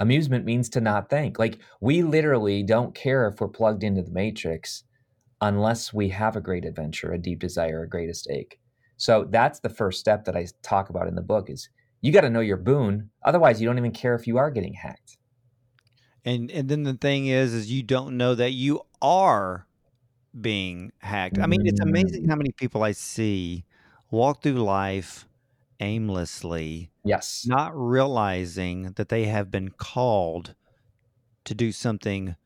Amusement 0.00 0.44
means 0.44 0.68
to 0.70 0.80
not 0.80 1.08
think. 1.08 1.38
Like 1.38 1.58
we 1.80 2.02
literally 2.02 2.62
don't 2.62 2.94
care 2.94 3.28
if 3.28 3.40
we're 3.40 3.48
plugged 3.48 3.84
into 3.84 4.02
the 4.02 4.10
matrix 4.10 4.84
unless 5.40 5.92
we 5.92 6.08
have 6.08 6.36
a 6.36 6.40
great 6.40 6.64
adventure, 6.64 7.12
a 7.12 7.18
deep 7.18 7.38
desire, 7.38 7.82
a 7.82 7.88
greatest 7.88 8.28
ache. 8.30 8.58
So 8.96 9.26
that's 9.30 9.60
the 9.60 9.68
first 9.68 10.00
step 10.00 10.24
that 10.24 10.36
I 10.36 10.46
talk 10.62 10.88
about 10.88 11.08
in 11.08 11.14
the 11.14 11.22
book 11.22 11.50
is 11.50 11.68
you 12.00 12.12
got 12.12 12.22
to 12.22 12.30
know 12.30 12.40
your 12.40 12.56
boon. 12.56 13.10
Otherwise, 13.24 13.60
you 13.60 13.68
don't 13.68 13.78
even 13.78 13.92
care 13.92 14.14
if 14.14 14.26
you 14.26 14.38
are 14.38 14.50
getting 14.50 14.74
hacked. 14.74 15.16
And 16.24 16.50
and 16.50 16.68
then 16.68 16.84
the 16.84 16.94
thing 16.94 17.26
is, 17.26 17.52
is 17.52 17.70
you 17.70 17.82
don't 17.82 18.16
know 18.16 18.34
that 18.34 18.52
you 18.52 18.80
are 19.02 19.66
being 20.40 20.92
hacked. 20.98 21.38
I 21.38 21.46
mean, 21.46 21.66
it's 21.66 21.80
mm-hmm. 21.80 21.88
amazing 21.90 22.28
how 22.28 22.36
many 22.36 22.50
people 22.52 22.82
I 22.82 22.92
see 22.92 23.64
walk 24.10 24.42
through 24.42 24.54
life 24.54 25.26
aimlessly. 25.80 26.90
Yes. 27.04 27.44
Not 27.46 27.72
realizing 27.74 28.92
that 28.96 29.08
they 29.08 29.24
have 29.24 29.50
been 29.50 29.70
called 29.70 30.54
to 31.44 31.54
do 31.54 31.72
something 31.72 32.36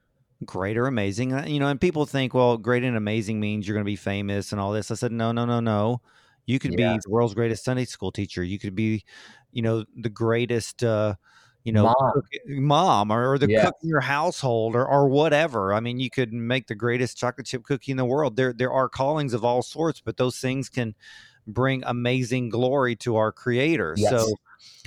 great 0.45 0.77
or 0.77 0.87
amazing. 0.87 1.33
Uh, 1.33 1.45
you 1.47 1.61
know, 1.61 1.69
and 1.69 1.81
people 1.81 2.07
think, 2.07 2.35
well, 2.35 2.57
great 2.57 2.85
and 2.85 2.97
amazing 2.97 3.41
means 3.41 3.67
you're 3.67 3.75
going 3.75 3.85
to 3.85 3.91
be 3.91 3.97
famous 3.97 4.53
and 4.53 4.61
all 4.61 4.73
this. 4.73 4.91
I 4.91 4.95
said, 4.95 5.13
no, 5.13 5.33
no, 5.33 5.45
no, 5.45 5.61
no. 5.61 6.01
You 6.47 6.59
could 6.59 6.79
yeah. 6.79 6.95
be 6.95 7.01
the 7.05 7.11
world's 7.11 7.35
greatest 7.35 7.65
Sunday 7.65 7.85
school 7.85 8.11
teacher. 8.11 8.43
You 8.43 8.59
could 8.59 8.75
be, 8.75 9.05
you 9.53 9.63
know, 9.63 9.85
the 9.97 10.09
greatest, 10.09 10.83
uh, 10.83 11.15
you 11.65 11.73
know, 11.73 11.95
mom, 12.01 12.23
mom 12.47 13.13
or, 13.13 13.33
or, 13.33 13.39
the 13.39 13.51
yeah. 13.51 13.67
cook 13.67 13.75
in 13.83 13.89
your 13.91 14.01
household 14.01 14.75
or, 14.75 14.87
or 14.87 15.09
whatever. 15.09 15.75
I 15.75 15.81
mean, 15.81 16.01
you 16.01 16.09
could 16.09 16.33
make 16.33 16.67
the 16.67 16.75
greatest 16.75 17.19
chocolate 17.19 17.47
chip 17.47 17.65
cookie 17.65 17.91
in 17.91 17.99
the 17.99 18.05
world. 18.07 18.37
There, 18.37 18.55
there 18.55 18.73
are 18.73 18.89
callings 18.89 19.35
of 19.35 19.45
all 19.45 19.61
sorts, 19.61 20.01
but 20.01 20.17
those 20.17 20.39
things 20.39 20.71
can 20.71 20.95
bring 21.49 21.83
amazing 21.85 22.51
glory 22.51 22.95
to 22.97 23.17
our 23.17 23.33
creator. 23.33 23.95
Yes. 23.97 24.11
So 24.11 24.37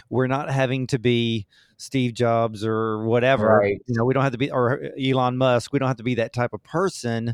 we're 0.09 0.27
not 0.27 0.49
having 0.49 0.87
to 0.87 0.99
be, 0.99 1.47
Steve 1.77 2.13
Jobs 2.13 2.63
or 2.63 3.03
whatever. 3.05 3.47
Right. 3.57 3.81
You 3.87 3.95
know, 3.97 4.05
we 4.05 4.13
don't 4.13 4.21
have 4.21 4.33
to 4.33 4.37
be 4.37 4.51
or 4.51 4.91
Elon 5.03 5.35
Musk. 5.35 5.73
We 5.73 5.79
don't 5.79 5.87
have 5.87 5.97
to 5.97 6.03
be 6.03 6.13
that 6.15 6.31
type 6.31 6.53
of 6.53 6.61
person. 6.61 7.33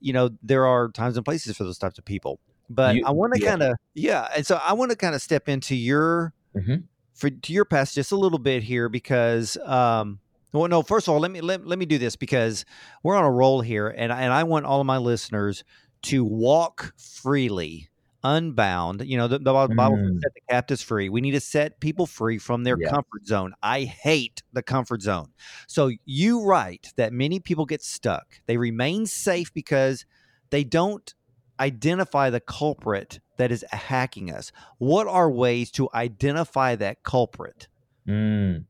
You 0.00 0.12
know, 0.12 0.30
there 0.40 0.66
are 0.66 0.88
times 0.90 1.16
and 1.16 1.24
places 1.24 1.56
for 1.56 1.64
those 1.64 1.78
types 1.78 1.98
of 1.98 2.04
people. 2.04 2.38
But 2.70 2.94
you, 2.94 3.02
I 3.04 3.10
want 3.10 3.34
to 3.34 3.40
yeah. 3.42 3.50
kind 3.50 3.62
of 3.62 3.76
yeah, 3.94 4.28
and 4.36 4.46
so 4.46 4.60
I 4.62 4.74
want 4.74 4.92
to 4.92 4.96
kind 4.96 5.16
of 5.16 5.20
step 5.20 5.48
into 5.48 5.74
your 5.74 6.32
mm-hmm. 6.54 6.76
for 7.12 7.28
to 7.28 7.52
your 7.52 7.64
past 7.64 7.96
just 7.96 8.12
a 8.12 8.16
little 8.16 8.38
bit 8.38 8.62
here 8.62 8.88
because 8.88 9.56
um 9.64 10.20
Well, 10.52 10.68
no. 10.68 10.82
First 10.82 11.08
of 11.08 11.14
all, 11.14 11.20
let 11.20 11.30
me 11.30 11.40
let, 11.40 11.66
let 11.66 11.78
me 11.78 11.86
do 11.86 11.98
this 11.98 12.16
because 12.16 12.64
we're 13.02 13.16
on 13.16 13.24
a 13.24 13.30
roll 13.30 13.60
here, 13.60 13.88
and 13.88 14.12
and 14.12 14.32
I 14.32 14.44
want 14.44 14.64
all 14.64 14.80
of 14.80 14.86
my 14.86 14.98
listeners 14.98 15.64
to 16.02 16.24
walk 16.24 16.94
freely, 16.96 17.88
unbound. 18.24 19.02
You 19.06 19.16
know, 19.18 19.28
the, 19.28 19.38
the 19.38 19.52
Bible 19.52 19.98
Mm. 19.98 20.20
set 20.22 20.32
the 20.34 20.40
captives 20.50 20.82
free. 20.82 21.08
We 21.08 21.20
need 21.20 21.32
to 21.32 21.40
set 21.40 21.80
people 21.80 22.06
free 22.06 22.38
from 22.38 22.64
their 22.64 22.76
Yes. 22.76 22.90
comfort 22.90 23.26
zone. 23.26 23.54
I 23.62 23.84
hate 23.84 24.42
the 24.52 24.62
comfort 24.62 25.02
zone. 25.02 25.32
So 25.66 25.90
you 26.04 26.44
write 26.44 26.92
that 26.96 27.12
many 27.12 27.40
people 27.40 27.66
get 27.66 27.82
stuck. 27.82 28.40
They 28.46 28.56
remain 28.56 29.06
safe 29.06 29.52
because 29.52 30.04
they 30.50 30.64
don't 30.64 31.14
identify 31.60 32.30
the 32.30 32.40
culprit 32.40 33.20
that 33.36 33.52
is 33.52 33.64
hacking 33.70 34.32
us. 34.32 34.52
What 34.78 35.06
are 35.06 35.30
ways 35.30 35.70
to 35.72 35.88
identify 35.94 36.76
that 36.76 37.02
culprit? 37.02 37.68
Mm, 38.08 38.64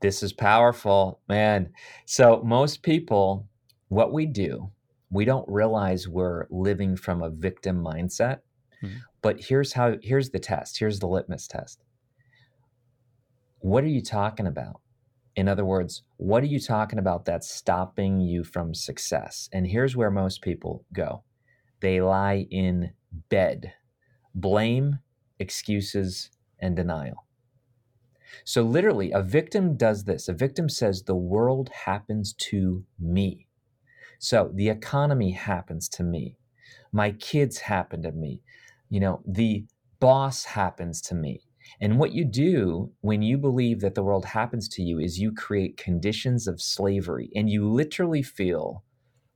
this 0.00 0.22
is 0.22 0.32
powerful, 0.32 1.20
man. 1.28 1.72
So, 2.04 2.42
most 2.44 2.82
people, 2.82 3.48
what 3.88 4.12
we 4.12 4.26
do, 4.26 4.70
we 5.10 5.24
don't 5.24 5.48
realize 5.48 6.08
we're 6.08 6.46
living 6.50 6.96
from 6.96 7.22
a 7.22 7.30
victim 7.30 7.82
mindset. 7.82 8.40
Mhm. 8.82 9.04
But 9.22 9.40
here's 9.44 9.72
how 9.74 9.98
here's 10.02 10.30
the 10.30 10.38
test. 10.38 10.78
Here's 10.78 11.00
the 11.00 11.08
litmus 11.08 11.46
test. 11.48 11.84
What 13.60 13.84
are 13.84 13.88
you 13.88 14.02
talking 14.02 14.46
about? 14.46 14.80
In 15.36 15.48
other 15.48 15.64
words, 15.64 16.02
what 16.16 16.42
are 16.42 16.46
you 16.46 16.60
talking 16.60 16.98
about 16.98 17.24
that's 17.24 17.48
stopping 17.50 18.20
you 18.20 18.44
from 18.44 18.74
success? 18.74 19.48
And 19.52 19.66
here's 19.66 19.96
where 19.96 20.10
most 20.10 20.42
people 20.42 20.84
go 20.92 21.24
they 21.80 22.00
lie 22.00 22.46
in 22.50 22.92
bed, 23.30 23.74
blame, 24.34 25.00
excuses, 25.38 26.30
and 26.60 26.76
denial. 26.76 27.26
So, 28.44 28.62
literally, 28.62 29.12
a 29.12 29.22
victim 29.22 29.76
does 29.76 30.04
this. 30.04 30.28
A 30.28 30.32
victim 30.32 30.68
says, 30.68 31.02
The 31.02 31.16
world 31.16 31.68
happens 31.70 32.32
to 32.34 32.84
me. 32.98 33.48
So, 34.18 34.50
the 34.54 34.68
economy 34.70 35.32
happens 35.32 35.88
to 35.90 36.04
me. 36.04 36.38
My 36.92 37.12
kids 37.12 37.58
happen 37.60 38.02
to 38.02 38.12
me. 38.12 38.42
You 38.88 39.00
know, 39.00 39.22
the 39.26 39.66
boss 40.00 40.44
happens 40.44 41.00
to 41.02 41.14
me. 41.14 41.42
And 41.80 41.98
what 41.98 42.12
you 42.12 42.24
do 42.24 42.92
when 43.00 43.22
you 43.22 43.38
believe 43.38 43.80
that 43.80 43.94
the 43.94 44.02
world 44.02 44.26
happens 44.26 44.68
to 44.68 44.82
you 44.82 45.00
is 45.00 45.18
you 45.18 45.32
create 45.32 45.76
conditions 45.76 46.46
of 46.46 46.62
slavery 46.62 47.30
and 47.34 47.50
you 47.50 47.68
literally 47.68 48.22
feel 48.22 48.84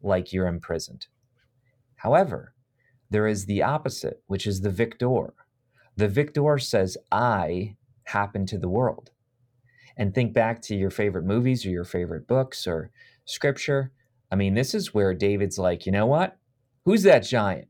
like 0.01 0.33
you're 0.33 0.47
imprisoned. 0.47 1.07
However, 1.97 2.55
there 3.11 3.27
is 3.27 3.47
the 3.47 3.63
opposite, 3.63 4.23
which 4.27 4.47
is 4.47 4.61
the 4.61 4.71
victor. 4.71 5.35
The 5.97 6.09
victor 6.09 6.59
says, 6.59 6.97
I 7.11 7.77
happen 8.05 8.47
to 8.47 8.59
the 8.59 8.69
world. 8.69 9.11
And 9.97 10.15
think 10.15 10.33
back 10.33 10.63
to 10.63 10.77
your 10.77 10.91
favorite 10.91 11.25
movies 11.25 11.67
or 11.67 11.71
your 11.71 11.85
favorite 11.85 12.27
books 12.27 12.67
or 12.67 12.91
scripture. 13.25 13.93
I 14.31 14.37
mean, 14.37 14.55
this 14.55 14.75
is 14.75 14.95
where 14.95 15.13
David's 15.13 15.59
like, 15.59 15.85
you 15.85 15.93
know 15.93 16.07
what? 16.07 16.39
Who's 16.85 17.03
that 17.03 17.25
giant? 17.25 17.69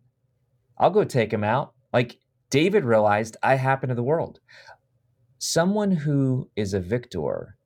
I'll 0.81 0.91
go 0.91 1.05
take 1.05 1.33
him 1.33 1.45
out. 1.45 1.75
Like 1.93 2.19
David 2.49 2.85
realized, 2.85 3.37
I 3.43 3.55
happen 3.55 3.91
to 3.91 3.95
the 3.95 4.03
world. 4.03 4.41
Someone 5.39 5.93
who 5.93 6.51
is 6.57 6.75
a 6.75 6.81
victor 6.81 7.57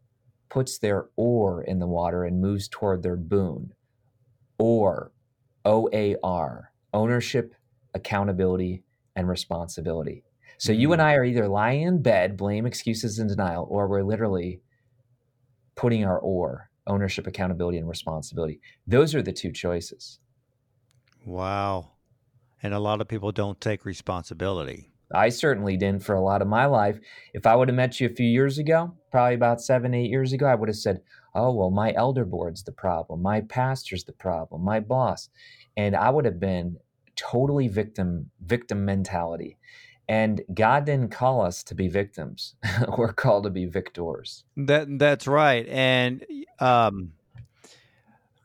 puts 0.50 0.78
their 0.78 1.06
oar 1.16 1.62
in 1.62 1.78
the 1.78 1.86
water 1.86 2.24
and 2.24 2.40
moves 2.40 2.68
toward 2.68 3.02
their 3.02 3.16
boon. 3.16 3.72
Or, 4.58 5.12
O 5.64 5.88
A 5.92 6.16
R, 6.22 6.72
ownership, 6.92 7.54
accountability, 7.94 8.82
and 9.16 9.28
responsibility. 9.28 10.24
So 10.58 10.72
you 10.72 10.92
and 10.92 11.00
mm. 11.00 11.04
I 11.04 11.14
are 11.14 11.24
either 11.24 11.48
lying 11.48 11.82
in 11.82 12.02
bed, 12.02 12.36
blame, 12.36 12.66
excuses, 12.66 13.18
and 13.18 13.28
denial, 13.28 13.66
or 13.70 13.88
we're 13.88 14.02
literally 14.02 14.60
putting 15.74 16.04
our 16.04 16.18
oar, 16.18 16.70
ownership, 16.86 17.26
accountability, 17.26 17.78
and 17.78 17.88
responsibility. 17.88 18.60
Those 18.86 19.14
are 19.14 19.22
the 19.22 19.32
two 19.32 19.50
choices. 19.50 20.20
Wow. 21.26 21.93
And 22.64 22.72
a 22.72 22.78
lot 22.78 23.02
of 23.02 23.08
people 23.08 23.30
don't 23.30 23.60
take 23.60 23.84
responsibility. 23.84 24.88
I 25.14 25.28
certainly 25.28 25.76
didn't 25.76 26.02
for 26.02 26.14
a 26.14 26.22
lot 26.22 26.40
of 26.40 26.48
my 26.48 26.64
life. 26.64 26.98
If 27.34 27.46
I 27.46 27.54
would 27.54 27.68
have 27.68 27.76
met 27.76 28.00
you 28.00 28.06
a 28.06 28.14
few 28.14 28.26
years 28.26 28.56
ago, 28.56 28.94
probably 29.10 29.34
about 29.34 29.60
seven, 29.60 29.92
eight 29.92 30.08
years 30.08 30.32
ago, 30.32 30.46
I 30.46 30.54
would 30.54 30.70
have 30.70 30.76
said, 30.76 31.02
Oh, 31.34 31.52
well, 31.52 31.70
my 31.70 31.92
elder 31.92 32.24
board's 32.24 32.62
the 32.62 32.72
problem. 32.72 33.20
My 33.20 33.42
pastor's 33.42 34.04
the 34.04 34.12
problem. 34.12 34.64
My 34.64 34.80
boss. 34.80 35.28
And 35.76 35.94
I 35.94 36.08
would 36.08 36.24
have 36.24 36.40
been 36.40 36.78
totally 37.16 37.68
victim, 37.68 38.30
victim 38.40 38.86
mentality. 38.86 39.58
And 40.08 40.40
God 40.54 40.86
didn't 40.86 41.10
call 41.10 41.42
us 41.42 41.62
to 41.64 41.74
be 41.74 41.88
victims. 41.88 42.54
We're 42.96 43.12
called 43.12 43.44
to 43.44 43.50
be 43.50 43.66
victors. 43.66 44.44
That 44.56 44.98
that's 44.98 45.26
right. 45.26 45.68
And 45.68 46.24
um 46.60 47.12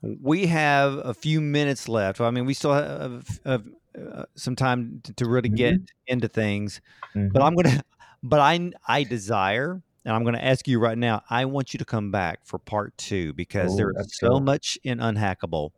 we 0.01 0.47
have 0.47 0.93
a 0.97 1.13
few 1.13 1.41
minutes 1.41 1.89
left. 1.89 2.21
I 2.21 2.32
mean, 2.32 2.45
we 2.45 2.53
still 2.53 2.73
have, 2.73 3.39
have 3.45 3.65
uh, 3.99 4.25
some 4.35 4.55
time 4.55 5.01
to, 5.03 5.13
to 5.13 5.25
really 5.25 5.49
get 5.49 5.79
into 6.07 6.27
things. 6.27 6.81
But 7.13 7.41
I'm 7.41 7.55
to 7.55 7.83
but 8.23 8.39
I 8.39 8.71
I 8.88 9.03
desire 9.03 9.81
and 10.05 10.15
I'm 10.15 10.23
to 10.35 10.43
ask 10.43 10.67
you 10.67 10.79
right 10.79 10.97
now. 10.97 11.21
I 11.29 11.45
want 11.45 11.73
you 11.73 11.77
to 11.79 11.85
come 11.85 12.12
back 12.12 12.39
for 12.45 12.57
part 12.59 12.97
2 12.97 13.33
because 13.33 13.73
Ooh, 13.73 13.77
there's 13.77 14.17
so 14.17 14.29
go. 14.29 14.39
much 14.39 14.77
in 14.83 14.99
unhackable. 14.99 15.71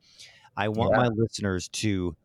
I 0.55 0.69
want 0.69 0.91
Yeah. 0.91 1.03
my 1.03 1.07
listeners 1.07 1.67
to 1.69 2.15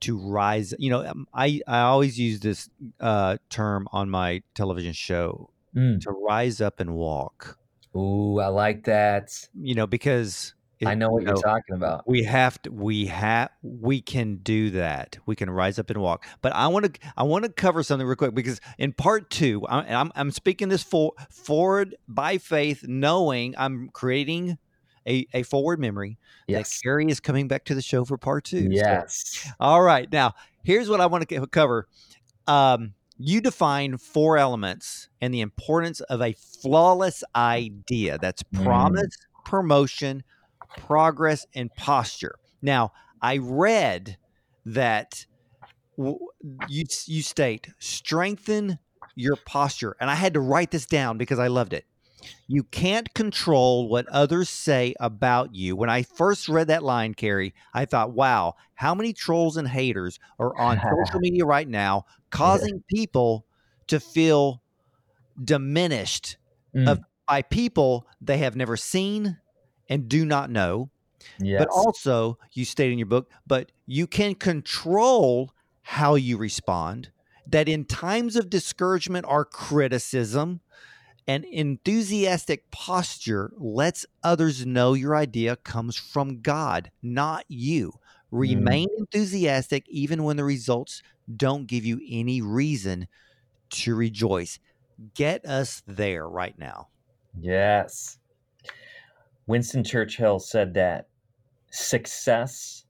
to 0.00 0.16
rise. 0.18 0.72
You 0.78 0.90
know, 0.90 1.06
um, 1.06 1.26
I 1.34 1.60
I 1.66 1.80
always 1.80 2.18
use 2.18 2.40
this 2.40 2.68
uh, 3.00 3.36
term 3.50 3.88
on 3.92 4.10
my 4.10 4.42
television 4.54 4.92
show 4.92 5.50
Mm. 5.76 6.00
to 6.00 6.10
rise 6.10 6.60
up 6.60 6.80
and 6.80 6.94
walk. 6.94 7.56
Ooh, 7.96 8.40
I 8.40 8.48
like 8.48 8.84
that. 8.84 9.46
You 9.54 9.74
know, 9.76 9.86
because 9.86 10.54
it- 10.80 10.88
I 10.88 10.94
know 10.94 11.10
what 11.10 11.22
you 11.22 11.28
you're 11.28 11.36
talking 11.36 11.74
about. 11.76 12.08
we 12.08 12.22
have 12.24 12.60
to 12.62 12.70
we 12.72 13.06
have 13.06 13.50
we 13.62 14.00
can 14.00 14.36
do 14.36 14.70
that 14.70 15.18
we 15.26 15.36
can 15.36 15.50
rise 15.50 15.78
up 15.78 15.90
and 15.90 16.00
walk 16.00 16.24
but 16.40 16.52
i 16.54 16.66
want 16.68 16.94
to 16.94 17.00
i 17.16 17.22
want 17.22 17.44
to 17.44 17.50
cover 17.52 17.82
something 17.82 18.06
real 18.06 18.16
quick 18.16 18.34
because 18.34 18.60
in 18.78 18.92
part 18.92 19.28
two 19.30 19.66
i'm, 19.68 20.10
I'm 20.16 20.30
speaking 20.30 20.68
this 20.70 20.82
for 20.82 21.12
forward 21.30 21.94
by 22.08 22.38
faith 22.38 22.84
knowing 22.88 23.54
i'm 23.58 23.90
creating 23.92 24.56
a, 25.06 25.26
a 25.34 25.42
forward 25.42 25.78
memory 25.80 26.18
Yes. 26.46 26.70
that 26.78 26.82
carrie 26.82 27.10
is 27.10 27.20
coming 27.20 27.46
back 27.48 27.64
to 27.66 27.74
the 27.74 27.82
show 27.82 28.04
for 28.04 28.16
part 28.18 28.44
two 28.44 28.62
So- 28.64 28.68
Yes. 28.70 29.48
all 29.60 29.82
right 29.82 30.10
now 30.10 30.34
here's 30.62 30.88
what 30.88 31.00
i 31.00 31.06
want 31.06 31.28
to 31.28 31.46
cover 31.46 31.88
um, 32.46 32.94
you 33.22 33.40
define 33.42 33.98
four 33.98 34.38
elements 34.38 35.08
and 35.20 35.32
the 35.34 35.42
importance 35.42 36.00
of 36.00 36.22
a 36.22 36.32
flawless 36.32 37.22
idea 37.36 38.16
that's 38.18 38.42
Mm. 38.44 38.64
promise 38.64 39.14
promotion 39.44 40.22
progress 40.76 41.46
and 41.54 41.74
posture. 41.76 42.36
Now 42.62 42.92
i 43.22 43.36
read 43.38 44.16
that 44.64 45.26
w- 45.98 46.18
you 46.66 46.84
you 47.06 47.22
state 47.22 47.68
strengthen 47.78 48.78
your 49.14 49.36
posture 49.36 49.96
and 50.00 50.10
i 50.10 50.14
had 50.14 50.34
to 50.34 50.40
write 50.40 50.70
this 50.70 50.86
down 50.86 51.18
because 51.18 51.38
i 51.38 51.48
loved 51.48 51.72
it. 51.72 51.84
You 52.48 52.64
can't 52.64 53.12
control 53.14 53.88
what 53.88 54.08
others 54.08 54.48
say 54.50 54.94
about 55.00 55.54
you. 55.54 55.76
When 55.76 55.90
i 55.90 56.02
first 56.02 56.48
read 56.48 56.68
that 56.68 56.82
line 56.82 57.14
carrie 57.14 57.54
i 57.74 57.84
thought 57.84 58.12
wow 58.12 58.54
how 58.74 58.94
many 58.94 59.12
trolls 59.12 59.56
and 59.56 59.68
haters 59.68 60.18
are 60.38 60.56
on 60.56 60.78
social 61.04 61.20
media 61.20 61.44
right 61.44 61.68
now 61.68 62.04
causing 62.30 62.82
people 62.88 63.46
to 63.88 64.00
feel 64.00 64.62
diminished 65.42 66.36
Mm. 66.76 66.88
of- 66.88 67.00
by 67.26 67.42
people 67.42 68.06
they 68.20 68.38
have 68.38 68.54
never 68.56 68.76
seen 68.76 69.38
and 69.90 70.08
do 70.08 70.24
not 70.24 70.50
know 70.50 70.88
yes. 71.38 71.58
but 71.58 71.68
also 71.68 72.38
you 72.52 72.64
state 72.64 72.90
in 72.90 72.98
your 72.98 73.06
book 73.06 73.30
but 73.46 73.70
you 73.86 74.06
can 74.06 74.34
control 74.34 75.52
how 75.82 76.14
you 76.14 76.38
respond 76.38 77.10
that 77.46 77.68
in 77.68 77.84
times 77.84 78.36
of 78.36 78.48
discouragement 78.48 79.26
or 79.28 79.44
criticism 79.44 80.60
an 81.26 81.44
enthusiastic 81.44 82.70
posture 82.70 83.52
lets 83.58 84.06
others 84.24 84.64
know 84.64 84.94
your 84.94 85.14
idea 85.14 85.56
comes 85.56 85.96
from 85.96 86.40
god 86.40 86.90
not 87.02 87.44
you 87.48 87.90
mm. 87.90 87.98
remain 88.30 88.88
enthusiastic 88.96 89.86
even 89.88 90.22
when 90.22 90.36
the 90.36 90.44
results 90.44 91.02
don't 91.36 91.66
give 91.66 91.84
you 91.84 92.00
any 92.08 92.40
reason 92.40 93.06
to 93.68 93.94
rejoice 93.94 94.58
get 95.14 95.44
us 95.44 95.82
there 95.86 96.26
right 96.26 96.58
now 96.58 96.88
Yes. 97.38 98.18
Winston 99.50 99.82
Churchill 99.82 100.38
said 100.38 100.74
that 100.74 101.08
success 101.72 102.84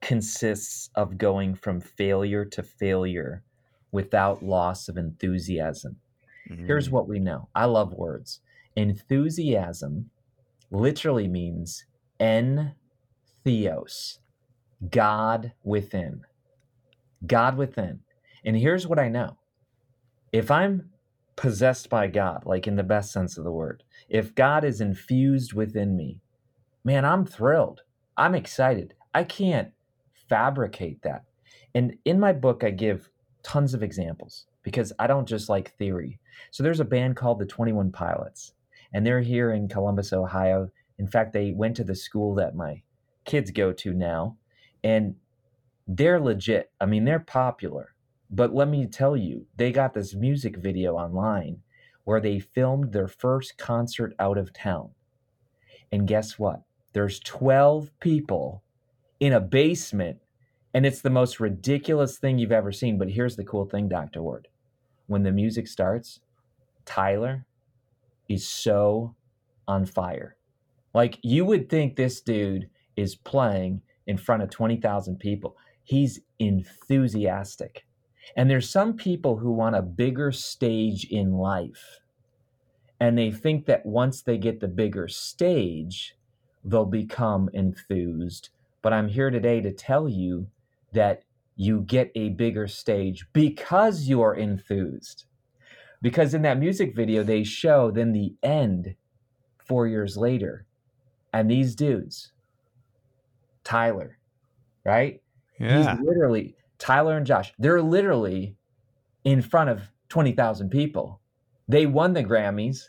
consists 0.00 0.90
of 0.96 1.16
going 1.16 1.54
from 1.54 1.80
failure 1.80 2.44
to 2.46 2.64
failure 2.64 3.44
without 3.92 4.42
loss 4.42 4.88
of 4.88 4.96
enthusiasm. 4.96 5.94
Here's 6.66 6.88
Mm. 6.88 6.92
what 6.92 7.06
we 7.06 7.20
know 7.20 7.48
I 7.54 7.66
love 7.66 7.92
words. 7.94 8.40
Enthusiasm 8.74 10.10
literally 10.72 11.28
means 11.28 11.84
en 12.18 12.74
theos, 13.44 14.18
God 14.90 15.52
within. 15.62 16.24
God 17.24 17.56
within. 17.56 18.00
And 18.44 18.56
here's 18.56 18.84
what 18.84 18.98
I 18.98 19.08
know 19.08 19.38
if 20.32 20.50
I'm 20.50 20.90
possessed 21.40 21.88
by 21.88 22.06
God, 22.06 22.44
like 22.44 22.66
in 22.66 22.76
the 22.76 22.82
best 22.82 23.10
sense 23.10 23.38
of 23.38 23.44
the 23.44 23.50
word, 23.50 23.82
if 24.10 24.34
God 24.34 24.62
is 24.62 24.82
infused 24.82 25.54
within 25.54 25.96
me, 25.96 26.20
man, 26.84 27.06
I'm 27.06 27.24
thrilled. 27.24 27.80
I'm 28.14 28.34
excited. 28.34 28.92
I 29.14 29.24
can't 29.24 29.70
fabricate 30.28 31.00
that. 31.00 31.24
And 31.74 31.96
in 32.04 32.20
my 32.20 32.34
book, 32.34 32.62
I 32.62 32.68
give 32.68 33.08
tons 33.42 33.72
of 33.72 33.82
examples 33.82 34.44
because 34.62 34.92
I 34.98 35.06
don't 35.06 35.26
just 35.26 35.48
like 35.48 35.74
theory. 35.78 36.18
So 36.50 36.62
there's 36.62 36.80
a 36.80 36.84
band 36.84 37.16
called 37.16 37.38
the 37.38 37.46
21 37.46 37.90
Pilots, 37.90 38.52
and 38.92 39.06
they're 39.06 39.22
here 39.22 39.50
in 39.52 39.66
Columbus, 39.66 40.12
Ohio. 40.12 40.68
In 40.98 41.08
fact, 41.08 41.32
they 41.32 41.52
went 41.52 41.74
to 41.76 41.84
the 41.84 41.94
school 41.94 42.34
that 42.34 42.54
my 42.54 42.82
kids 43.24 43.50
go 43.50 43.72
to 43.72 43.94
now, 43.94 44.36
and 44.84 45.14
they're 45.88 46.20
legit. 46.20 46.70
I 46.82 46.84
mean, 46.84 47.06
they're 47.06 47.18
popular. 47.18 47.94
But 48.30 48.54
let 48.54 48.68
me 48.68 48.86
tell 48.86 49.16
you, 49.16 49.46
they 49.56 49.72
got 49.72 49.92
this 49.92 50.14
music 50.14 50.56
video 50.56 50.94
online 50.94 51.62
where 52.04 52.20
they 52.20 52.38
filmed 52.38 52.92
their 52.92 53.08
first 53.08 53.58
concert 53.58 54.14
out 54.18 54.38
of 54.38 54.52
town. 54.52 54.90
And 55.90 56.06
guess 56.06 56.38
what? 56.38 56.62
There's 56.92 57.20
12 57.20 57.90
people 58.00 58.62
in 59.18 59.32
a 59.32 59.40
basement, 59.40 60.18
and 60.72 60.86
it's 60.86 61.00
the 61.00 61.10
most 61.10 61.40
ridiculous 61.40 62.18
thing 62.18 62.38
you've 62.38 62.52
ever 62.52 62.72
seen. 62.72 62.98
But 62.98 63.10
here's 63.10 63.36
the 63.36 63.44
cool 63.44 63.66
thing, 63.66 63.88
Dr. 63.88 64.22
Ward. 64.22 64.48
When 65.06 65.24
the 65.24 65.32
music 65.32 65.66
starts, 65.66 66.20
Tyler 66.84 67.46
is 68.28 68.46
so 68.46 69.14
on 69.66 69.84
fire. 69.86 70.36
Like 70.94 71.18
you 71.22 71.44
would 71.44 71.68
think 71.68 71.96
this 71.96 72.20
dude 72.20 72.68
is 72.96 73.16
playing 73.16 73.82
in 74.06 74.16
front 74.16 74.42
of 74.42 74.50
20,000 74.50 75.18
people. 75.18 75.56
He's 75.82 76.20
enthusiastic. 76.38 77.84
And 78.36 78.50
there's 78.50 78.68
some 78.68 78.94
people 78.94 79.36
who 79.36 79.52
want 79.52 79.76
a 79.76 79.82
bigger 79.82 80.32
stage 80.32 81.04
in 81.04 81.32
life. 81.32 82.00
And 83.00 83.16
they 83.16 83.30
think 83.30 83.66
that 83.66 83.86
once 83.86 84.22
they 84.22 84.36
get 84.36 84.60
the 84.60 84.68
bigger 84.68 85.08
stage, 85.08 86.16
they'll 86.64 86.84
become 86.84 87.48
enthused. 87.52 88.50
But 88.82 88.92
I'm 88.92 89.08
here 89.08 89.30
today 89.30 89.60
to 89.60 89.72
tell 89.72 90.08
you 90.08 90.46
that 90.92 91.22
you 91.56 91.80
get 91.82 92.10
a 92.14 92.30
bigger 92.30 92.66
stage 92.66 93.26
because 93.32 94.08
you're 94.08 94.34
enthused. 94.34 95.24
Because 96.02 96.32
in 96.32 96.42
that 96.42 96.58
music 96.58 96.94
video, 96.94 97.22
they 97.22 97.44
show 97.44 97.90
then 97.90 98.12
the 98.12 98.34
end 98.42 98.94
four 99.58 99.86
years 99.86 100.16
later. 100.16 100.64
And 101.32 101.50
these 101.50 101.74
dudes, 101.74 102.32
Tyler, 103.62 104.18
right? 104.84 105.22
Yeah. 105.58 105.96
He's 105.96 106.06
literally 106.06 106.56
Tyler 106.80 107.16
and 107.16 107.26
Josh. 107.26 107.52
They're 107.58 107.82
literally 107.82 108.56
in 109.22 109.42
front 109.42 109.70
of 109.70 109.92
20,000 110.08 110.70
people. 110.70 111.20
They 111.68 111.86
won 111.86 112.14
the 112.14 112.24
Grammys. 112.24 112.86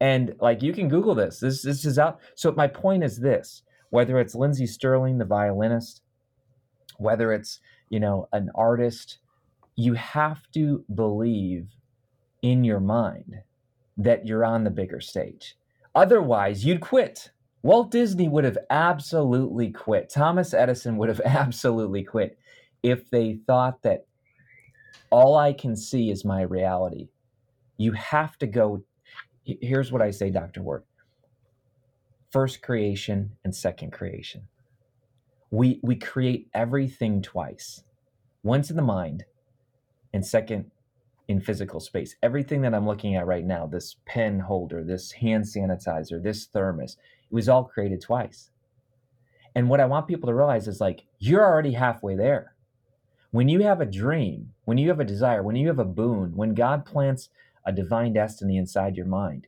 And 0.00 0.36
like 0.40 0.62
you 0.62 0.72
can 0.72 0.88
Google 0.88 1.14
this. 1.14 1.40
This 1.40 1.62
this 1.62 1.84
is 1.84 1.98
out. 1.98 2.20
So 2.34 2.52
my 2.52 2.66
point 2.66 3.02
is 3.02 3.18
this, 3.18 3.62
whether 3.90 4.18
it's 4.18 4.34
Lindsey 4.34 4.66
Stirling, 4.66 5.18
the 5.18 5.24
violinist, 5.24 6.02
whether 6.98 7.32
it's, 7.32 7.60
you 7.88 8.00
know, 8.00 8.28
an 8.32 8.50
artist, 8.54 9.18
you 9.76 9.94
have 9.94 10.42
to 10.54 10.84
believe 10.94 11.68
in 12.42 12.64
your 12.64 12.80
mind 12.80 13.36
that 13.96 14.26
you're 14.26 14.44
on 14.44 14.64
the 14.64 14.70
bigger 14.70 15.00
stage. 15.00 15.56
Otherwise, 15.94 16.64
you'd 16.64 16.80
quit. 16.80 17.30
Walt 17.62 17.92
Disney 17.92 18.28
would 18.28 18.44
have 18.44 18.58
absolutely 18.70 19.70
quit. 19.70 20.10
Thomas 20.10 20.52
Edison 20.52 20.96
would 20.96 21.08
have 21.08 21.20
absolutely 21.24 22.02
quit 22.02 22.38
if 22.82 23.10
they 23.10 23.38
thought 23.46 23.82
that 23.82 24.06
all 25.10 25.36
I 25.36 25.52
can 25.52 25.76
see 25.76 26.10
is 26.10 26.24
my 26.24 26.42
reality. 26.42 27.08
You 27.76 27.92
have 27.92 28.38
to 28.38 28.46
go. 28.46 28.84
Here's 29.44 29.92
what 29.92 30.02
I 30.02 30.10
say, 30.10 30.30
Dr. 30.30 30.62
Ward 30.62 30.84
first 32.30 32.62
creation 32.62 33.32
and 33.44 33.54
second 33.54 33.92
creation. 33.92 34.42
We, 35.50 35.80
we 35.82 35.96
create 35.96 36.48
everything 36.54 37.20
twice 37.20 37.84
once 38.42 38.70
in 38.70 38.76
the 38.76 38.82
mind, 38.82 39.24
and 40.12 40.26
second 40.26 40.70
in 41.28 41.40
physical 41.40 41.80
space. 41.80 42.16
Everything 42.22 42.62
that 42.62 42.74
I'm 42.74 42.86
looking 42.86 43.16
at 43.16 43.26
right 43.26 43.44
now, 43.44 43.66
this 43.66 43.96
pen 44.06 44.40
holder, 44.40 44.84
this 44.84 45.12
hand 45.12 45.44
sanitizer, 45.44 46.22
this 46.22 46.46
thermos, 46.46 46.96
it 47.30 47.34
was 47.34 47.48
all 47.48 47.64
created 47.64 48.00
twice. 48.00 48.50
And 49.54 49.68
what 49.68 49.80
I 49.80 49.86
want 49.86 50.08
people 50.08 50.28
to 50.28 50.34
realize 50.34 50.68
is 50.68 50.80
like, 50.80 51.04
you're 51.18 51.44
already 51.44 51.72
halfway 51.72 52.16
there. 52.16 52.51
When 53.32 53.48
you 53.48 53.62
have 53.62 53.80
a 53.80 53.86
dream, 53.86 54.52
when 54.66 54.76
you 54.76 54.90
have 54.90 55.00
a 55.00 55.04
desire, 55.04 55.42
when 55.42 55.56
you 55.56 55.68
have 55.68 55.78
a 55.78 55.86
boon, 55.86 56.36
when 56.36 56.52
God 56.52 56.84
plants 56.84 57.30
a 57.64 57.72
divine 57.72 58.12
destiny 58.12 58.58
inside 58.58 58.94
your 58.94 59.06
mind, 59.06 59.46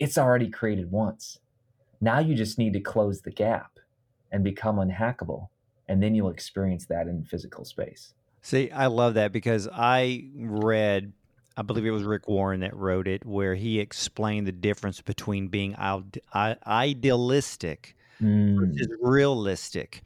it's 0.00 0.18
already 0.18 0.50
created 0.50 0.90
once. 0.90 1.38
Now 2.00 2.18
you 2.18 2.34
just 2.34 2.58
need 2.58 2.72
to 2.72 2.80
close 2.80 3.20
the 3.20 3.30
gap 3.30 3.78
and 4.32 4.42
become 4.42 4.76
unhackable. 4.76 5.48
And 5.86 6.02
then 6.02 6.16
you'll 6.16 6.30
experience 6.30 6.86
that 6.86 7.06
in 7.06 7.24
physical 7.24 7.64
space. 7.64 8.14
See, 8.42 8.68
I 8.72 8.86
love 8.86 9.14
that 9.14 9.30
because 9.30 9.68
I 9.72 10.24
read, 10.36 11.12
I 11.56 11.62
believe 11.62 11.86
it 11.86 11.92
was 11.92 12.02
Rick 12.02 12.26
Warren 12.26 12.60
that 12.60 12.74
wrote 12.74 13.06
it, 13.06 13.24
where 13.24 13.54
he 13.54 13.78
explained 13.78 14.48
the 14.48 14.52
difference 14.52 15.00
between 15.00 15.46
being 15.48 15.76
idealistic 16.34 17.94
Mm. 18.22 18.56
versus 18.58 18.88
realistic. 19.00 20.02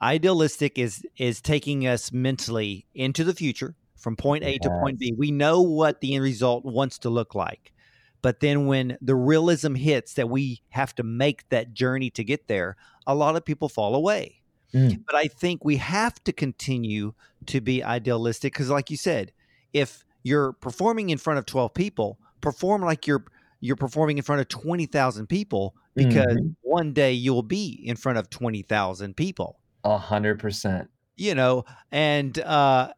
Idealistic 0.00 0.78
is 0.78 1.04
is 1.16 1.40
taking 1.40 1.86
us 1.86 2.12
mentally 2.12 2.86
into 2.94 3.22
the 3.22 3.34
future 3.34 3.76
from 3.96 4.16
point 4.16 4.42
A 4.42 4.58
to 4.58 4.68
point 4.82 4.98
B. 4.98 5.14
We 5.16 5.30
know 5.30 5.62
what 5.62 6.00
the 6.00 6.14
end 6.14 6.24
result 6.24 6.64
wants 6.64 6.98
to 6.98 7.10
look 7.10 7.34
like. 7.34 7.72
But 8.20 8.40
then 8.40 8.66
when 8.66 8.98
the 9.00 9.16
realism 9.16 9.74
hits 9.74 10.14
that 10.14 10.28
we 10.28 10.62
have 10.70 10.94
to 10.96 11.02
make 11.02 11.48
that 11.48 11.72
journey 11.72 12.10
to 12.10 12.24
get 12.24 12.46
there, 12.48 12.76
a 13.06 13.14
lot 13.14 13.36
of 13.36 13.44
people 13.44 13.68
fall 13.68 13.94
away. 13.94 14.40
Mm. 14.72 15.04
But 15.06 15.16
I 15.16 15.26
think 15.26 15.64
we 15.64 15.76
have 15.76 16.22
to 16.24 16.32
continue 16.32 17.14
to 17.46 17.60
be 17.60 17.82
idealistic 17.82 18.52
because, 18.52 18.70
like 18.70 18.90
you 18.90 18.96
said, 18.96 19.32
if 19.72 20.04
you're 20.22 20.52
performing 20.52 21.10
in 21.10 21.18
front 21.18 21.38
of 21.38 21.46
12 21.46 21.74
people, 21.74 22.18
perform 22.40 22.82
like 22.82 23.06
you're 23.06 23.24
you're 23.60 23.76
performing 23.76 24.18
in 24.18 24.24
front 24.24 24.40
of 24.40 24.48
20,000 24.48 25.28
people 25.28 25.76
because 25.94 26.36
Mhm. 26.36 26.54
one 26.62 26.92
day 26.92 27.12
you'll 27.12 27.42
be 27.42 27.80
in 27.84 27.96
front 27.96 28.18
of 28.18 28.30
20,000 28.30 29.16
people. 29.16 29.58
A 29.84 29.98
hundred 29.98 30.38
percent. 30.38 30.88
You 31.16 31.34
know, 31.34 31.64
and 31.90 32.38
uh 32.38 32.92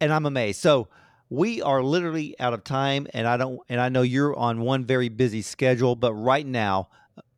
and 0.00 0.12
I'm 0.12 0.26
amazed. 0.26 0.60
So 0.60 0.88
we 1.28 1.60
are 1.62 1.82
literally 1.82 2.38
out 2.38 2.52
of 2.54 2.62
time 2.64 3.06
and 3.12 3.26
I 3.26 3.36
don't 3.36 3.60
and 3.68 3.80
I 3.80 3.88
know 3.88 4.02
you're 4.02 4.34
on 4.36 4.60
one 4.60 4.84
very 4.84 5.08
busy 5.08 5.42
schedule, 5.42 5.96
but 5.96 6.14
right 6.14 6.46
now 6.46 6.88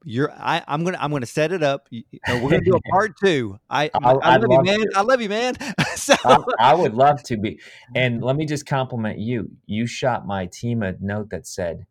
you're 0.04 0.30
I, 0.32 0.62
I'm 0.68 0.84
gonna 0.84 0.98
I'm 1.00 1.10
gonna 1.10 1.26
set 1.26 1.52
it 1.52 1.62
up. 1.62 1.88
You- 1.90 2.04
We're 2.28 2.50
gonna 2.50 2.60
do 2.60 2.76
a 2.76 2.80
part 2.90 3.14
two. 3.22 3.58
I 3.68 3.84
I, 3.84 3.90
I- 3.94 4.12
I 4.12 4.34
I'd 4.34 4.42
love 4.42 4.50
you, 4.50 4.62
man. 4.64 4.80
to. 4.80 4.92
I 4.96 5.00
love 5.02 5.20
you, 5.20 5.28
man. 5.28 5.54
so 5.96 6.14
I, 6.24 6.38
I 6.60 6.74
would 6.74 6.94
love 6.94 7.22
to 7.24 7.36
be. 7.36 7.58
And 7.94 8.22
let 8.22 8.36
me 8.36 8.44
just 8.46 8.66
compliment 8.66 9.18
you. 9.18 9.50
You 9.66 9.86
shot 9.86 10.26
my 10.26 10.46
team 10.46 10.82
a 10.82 10.94
note 11.00 11.30
that 11.30 11.46
said, 11.46 11.86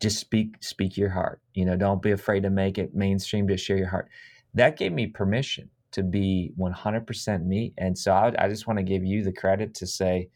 just 0.00 0.18
speak 0.18 0.56
speak 0.60 0.96
your 0.96 1.10
heart. 1.10 1.40
You 1.54 1.64
know, 1.64 1.76
don't 1.76 2.02
be 2.02 2.10
afraid 2.10 2.42
to 2.42 2.50
make 2.50 2.78
it 2.78 2.94
mainstream, 2.94 3.48
just 3.48 3.64
share 3.64 3.76
your 3.76 3.88
heart. 3.88 4.08
That 4.54 4.76
gave 4.76 4.92
me 4.92 5.06
permission 5.06 5.70
to 5.92 6.02
be 6.02 6.52
100% 6.58 7.44
me. 7.44 7.72
And 7.78 7.96
so 7.96 8.12
I, 8.12 8.32
I 8.38 8.48
just 8.48 8.66
want 8.66 8.78
to 8.78 8.82
give 8.82 9.04
you 9.04 9.22
the 9.22 9.32
credit 9.32 9.74
to 9.74 9.86
say, 9.86 10.28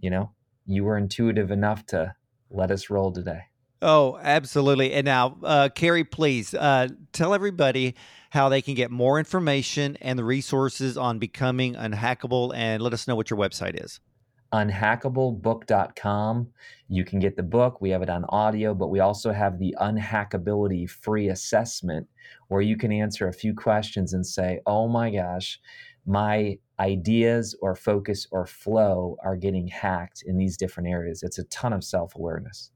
you 0.00 0.10
know, 0.10 0.30
you 0.64 0.84
were 0.84 0.96
intuitive 0.96 1.50
enough 1.50 1.84
to 1.86 2.14
let 2.50 2.70
us 2.70 2.88
roll 2.88 3.12
today. 3.12 3.40
Oh, 3.80 4.16
absolutely. 4.22 4.92
And 4.92 5.04
now, 5.04 5.38
uh, 5.42 5.68
Kary, 5.74 6.04
please 6.04 6.54
uh, 6.54 6.86
tell 7.12 7.34
everybody 7.34 7.96
how 8.30 8.48
they 8.48 8.62
can 8.62 8.74
get 8.74 8.92
more 8.92 9.18
information 9.18 9.98
and 10.00 10.16
the 10.16 10.24
resources 10.24 10.96
on 10.96 11.18
becoming 11.18 11.74
unhackable 11.74 12.54
and 12.54 12.80
let 12.80 12.92
us 12.92 13.08
know 13.08 13.16
what 13.16 13.28
your 13.28 13.38
website 13.38 13.82
is. 13.82 13.98
unhackablebook.com. 14.52 16.48
You 16.88 17.04
can 17.04 17.18
get 17.18 17.36
the 17.36 17.42
book. 17.42 17.80
We 17.80 17.90
have 17.90 18.02
it 18.02 18.10
on 18.10 18.24
audio, 18.28 18.74
but 18.74 18.88
we 18.88 19.00
also 19.00 19.32
have 19.32 19.58
the 19.58 19.74
unhackability 19.80 20.88
free 20.88 21.28
assessment 21.28 22.06
where 22.48 22.60
you 22.60 22.76
can 22.76 22.92
answer 22.92 23.28
a 23.28 23.32
few 23.32 23.54
questions 23.54 24.12
and 24.12 24.26
say, 24.26 24.60
oh 24.66 24.88
my 24.88 25.10
gosh, 25.10 25.60
my 26.06 26.58
ideas 26.78 27.56
or 27.62 27.74
focus 27.74 28.26
or 28.30 28.46
flow 28.46 29.16
are 29.24 29.36
getting 29.36 29.68
hacked 29.68 30.22
in 30.26 30.36
these 30.36 30.56
different 30.56 30.88
areas. 30.88 31.22
It's 31.22 31.38
a 31.38 31.44
ton 31.44 31.72
of 31.72 31.84
self 31.84 32.14
awareness. 32.14 32.70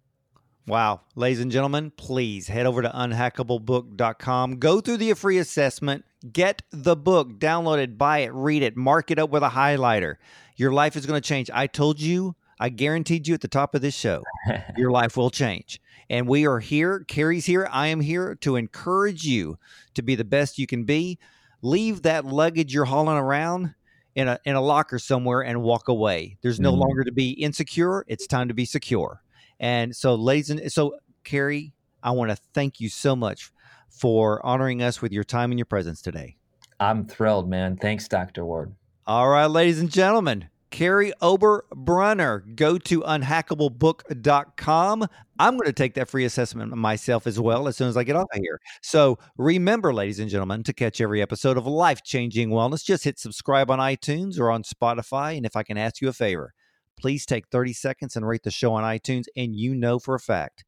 Wow. 0.66 1.02
Ladies 1.14 1.40
and 1.40 1.52
gentlemen, 1.52 1.92
please 1.96 2.48
head 2.48 2.66
over 2.66 2.82
to 2.82 2.88
unhackablebook.com. 2.88 4.58
Go 4.58 4.80
through 4.80 4.96
the 4.96 5.14
free 5.14 5.38
assessment. 5.38 6.04
Get 6.32 6.62
the 6.72 6.96
book, 6.96 7.38
download 7.38 7.78
it, 7.78 7.96
buy 7.96 8.18
it, 8.20 8.32
read 8.32 8.64
it, 8.64 8.76
mark 8.76 9.12
it 9.12 9.18
up 9.20 9.30
with 9.30 9.44
a 9.44 9.50
highlighter. 9.50 10.16
Your 10.56 10.72
life 10.72 10.96
is 10.96 11.06
going 11.06 11.20
to 11.20 11.26
change. 11.26 11.50
I 11.52 11.66
told 11.66 12.00
you, 12.00 12.34
I 12.58 12.70
guaranteed 12.70 13.28
you 13.28 13.34
at 13.34 13.40
the 13.42 13.48
top 13.48 13.74
of 13.74 13.82
this 13.82 13.94
show, 13.94 14.22
your 14.76 14.90
life 14.90 15.16
will 15.16 15.30
change. 15.30 15.80
And 16.08 16.26
we 16.28 16.46
are 16.46 16.60
here. 16.60 17.00
Kary's 17.06 17.44
here. 17.46 17.68
I 17.70 17.88
am 17.88 18.00
here 18.00 18.34
to 18.36 18.56
encourage 18.56 19.24
you 19.24 19.58
to 19.94 20.02
be 20.02 20.14
the 20.14 20.24
best 20.24 20.58
you 20.58 20.66
can 20.66 20.84
be. 20.84 21.18
Leave 21.62 22.02
that 22.02 22.24
luggage 22.24 22.72
you're 22.72 22.84
hauling 22.84 23.16
around 23.16 23.74
in 24.14 24.28
a 24.28 24.38
in 24.44 24.54
a 24.54 24.60
locker 24.60 24.98
somewhere 24.98 25.42
and 25.42 25.62
walk 25.62 25.88
away. 25.88 26.38
There's 26.42 26.60
no 26.60 26.72
Mhm. 26.72 26.78
longer 26.78 27.04
to 27.04 27.12
be 27.12 27.30
insecure. 27.32 28.04
It's 28.08 28.26
time 28.26 28.48
to 28.48 28.54
be 28.54 28.64
secure. 28.64 29.22
And 29.58 29.94
so, 29.94 30.14
ladies 30.14 30.48
and 30.50 30.72
so, 30.72 30.94
Kary, 31.24 31.72
I 32.02 32.12
want 32.12 32.30
to 32.30 32.36
thank 32.54 32.80
you 32.80 32.88
so 32.88 33.16
much 33.16 33.50
for 33.90 34.44
honoring 34.46 34.80
us 34.82 35.02
with 35.02 35.12
your 35.12 35.24
time 35.24 35.50
and 35.50 35.58
your 35.58 35.66
presence 35.66 36.00
today. 36.00 36.36
I'm 36.78 37.06
thrilled, 37.06 37.48
man. 37.48 37.76
Thanks, 37.76 38.06
Dr. 38.06 38.44
Ward. 38.44 38.74
All 39.08 39.28
right, 39.28 39.46
ladies 39.46 39.78
and 39.78 39.88
gentlemen, 39.88 40.48
Kary 40.72 41.12
Oberbrunner. 41.22 42.56
Go 42.56 42.76
to 42.76 43.02
unhackablebook.com. 43.02 45.06
I'm 45.38 45.56
going 45.56 45.66
to 45.66 45.72
take 45.72 45.94
that 45.94 46.08
free 46.08 46.24
assessment 46.24 46.76
myself 46.76 47.28
as 47.28 47.38
well 47.38 47.68
as 47.68 47.76
soon 47.76 47.88
as 47.88 47.96
I 47.96 48.02
get 48.02 48.16
off 48.16 48.26
of 48.34 48.40
here. 48.40 48.58
So 48.82 49.16
remember, 49.38 49.94
ladies 49.94 50.18
and 50.18 50.28
gentlemen, 50.28 50.64
to 50.64 50.72
catch 50.72 51.00
every 51.00 51.22
episode 51.22 51.56
of 51.56 51.68
Life 51.68 52.02
Changing 52.02 52.50
Wellness, 52.50 52.84
just 52.84 53.04
hit 53.04 53.20
subscribe 53.20 53.70
on 53.70 53.78
iTunes 53.78 54.40
or 54.40 54.50
on 54.50 54.64
Spotify. 54.64 55.36
And 55.36 55.46
if 55.46 55.54
I 55.54 55.62
can 55.62 55.78
ask 55.78 56.00
you 56.00 56.08
a 56.08 56.12
favor, 56.12 56.52
please 56.98 57.24
take 57.24 57.46
30 57.46 57.74
seconds 57.74 58.16
and 58.16 58.26
rate 58.26 58.42
the 58.42 58.50
show 58.50 58.74
on 58.74 58.82
iTunes. 58.82 59.26
And 59.36 59.54
you 59.54 59.76
know 59.76 60.00
for 60.00 60.16
a 60.16 60.20
fact 60.20 60.64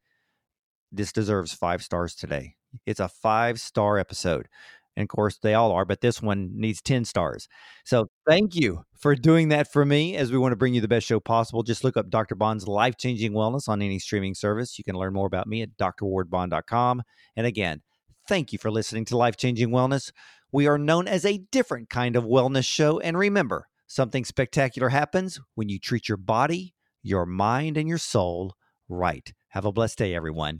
this 0.93 1.11
deserves 1.11 1.53
five 1.53 1.83
stars 1.83 2.15
today. 2.15 2.55
It's 2.85 2.99
a 2.99 3.09
five 3.09 3.59
star 3.59 3.97
episode. 3.97 4.47
And 4.99 5.05
of 5.05 5.15
course, 5.15 5.37
they 5.37 5.53
all 5.53 5.71
are, 5.71 5.85
but 5.85 6.01
this 6.01 6.21
one 6.21 6.49
needs 6.53 6.81
10 6.81 7.05
stars. 7.05 7.47
So 7.85 8.07
thank 8.27 8.53
you 8.53 8.83
for 8.99 9.15
doing 9.15 9.47
that 9.47 9.71
for 9.71 9.85
me 9.85 10.17
as 10.17 10.29
we 10.29 10.37
want 10.37 10.51
to 10.51 10.57
bring 10.57 10.73
you 10.73 10.81
the 10.81 10.89
best 10.89 11.07
show 11.07 11.21
possible. 11.21 11.63
Just 11.63 11.85
look 11.85 11.95
up 11.95 12.09
Dr. 12.09 12.35
Bond's 12.35 12.67
life 12.67 12.97
changing 12.97 13.31
wellness 13.31 13.69
on 13.69 13.81
any 13.81 13.97
streaming 13.97 14.35
service. 14.35 14.77
You 14.77 14.83
can 14.83 14.97
learn 14.97 15.13
more 15.13 15.25
about 15.25 15.47
me 15.47 15.61
at 15.61 15.77
drwardbond.com. 15.77 17.03
And 17.37 17.47
again, 17.47 17.81
thank 18.27 18.51
you 18.51 18.59
for 18.59 18.69
listening 18.69 19.05
to 19.05 19.15
Life 19.17 19.37
Changing 19.37 19.69
Wellness. 19.69 20.11
We 20.51 20.67
are 20.67 20.77
known 20.77 21.07
as 21.07 21.23
a 21.23 21.43
different 21.49 21.89
kind 21.89 22.17
of 22.17 22.25
wellness 22.25 22.65
show. 22.65 22.99
And 22.99 23.17
remember, 23.17 23.67
something 23.87 24.25
spectacular 24.25 24.89
happens 24.89 25.39
when 25.55 25.69
you 25.69 25.79
treat 25.79 26.09
your 26.09 26.17
body, 26.17 26.75
your 27.01 27.25
mind, 27.25 27.77
and 27.77 27.87
your 27.87 27.99
soul 27.99 28.55
right. 28.89 29.31
Have 29.49 29.63
a 29.63 29.71
blessed 29.71 29.97
day, 29.97 30.13
everyone. 30.13 30.59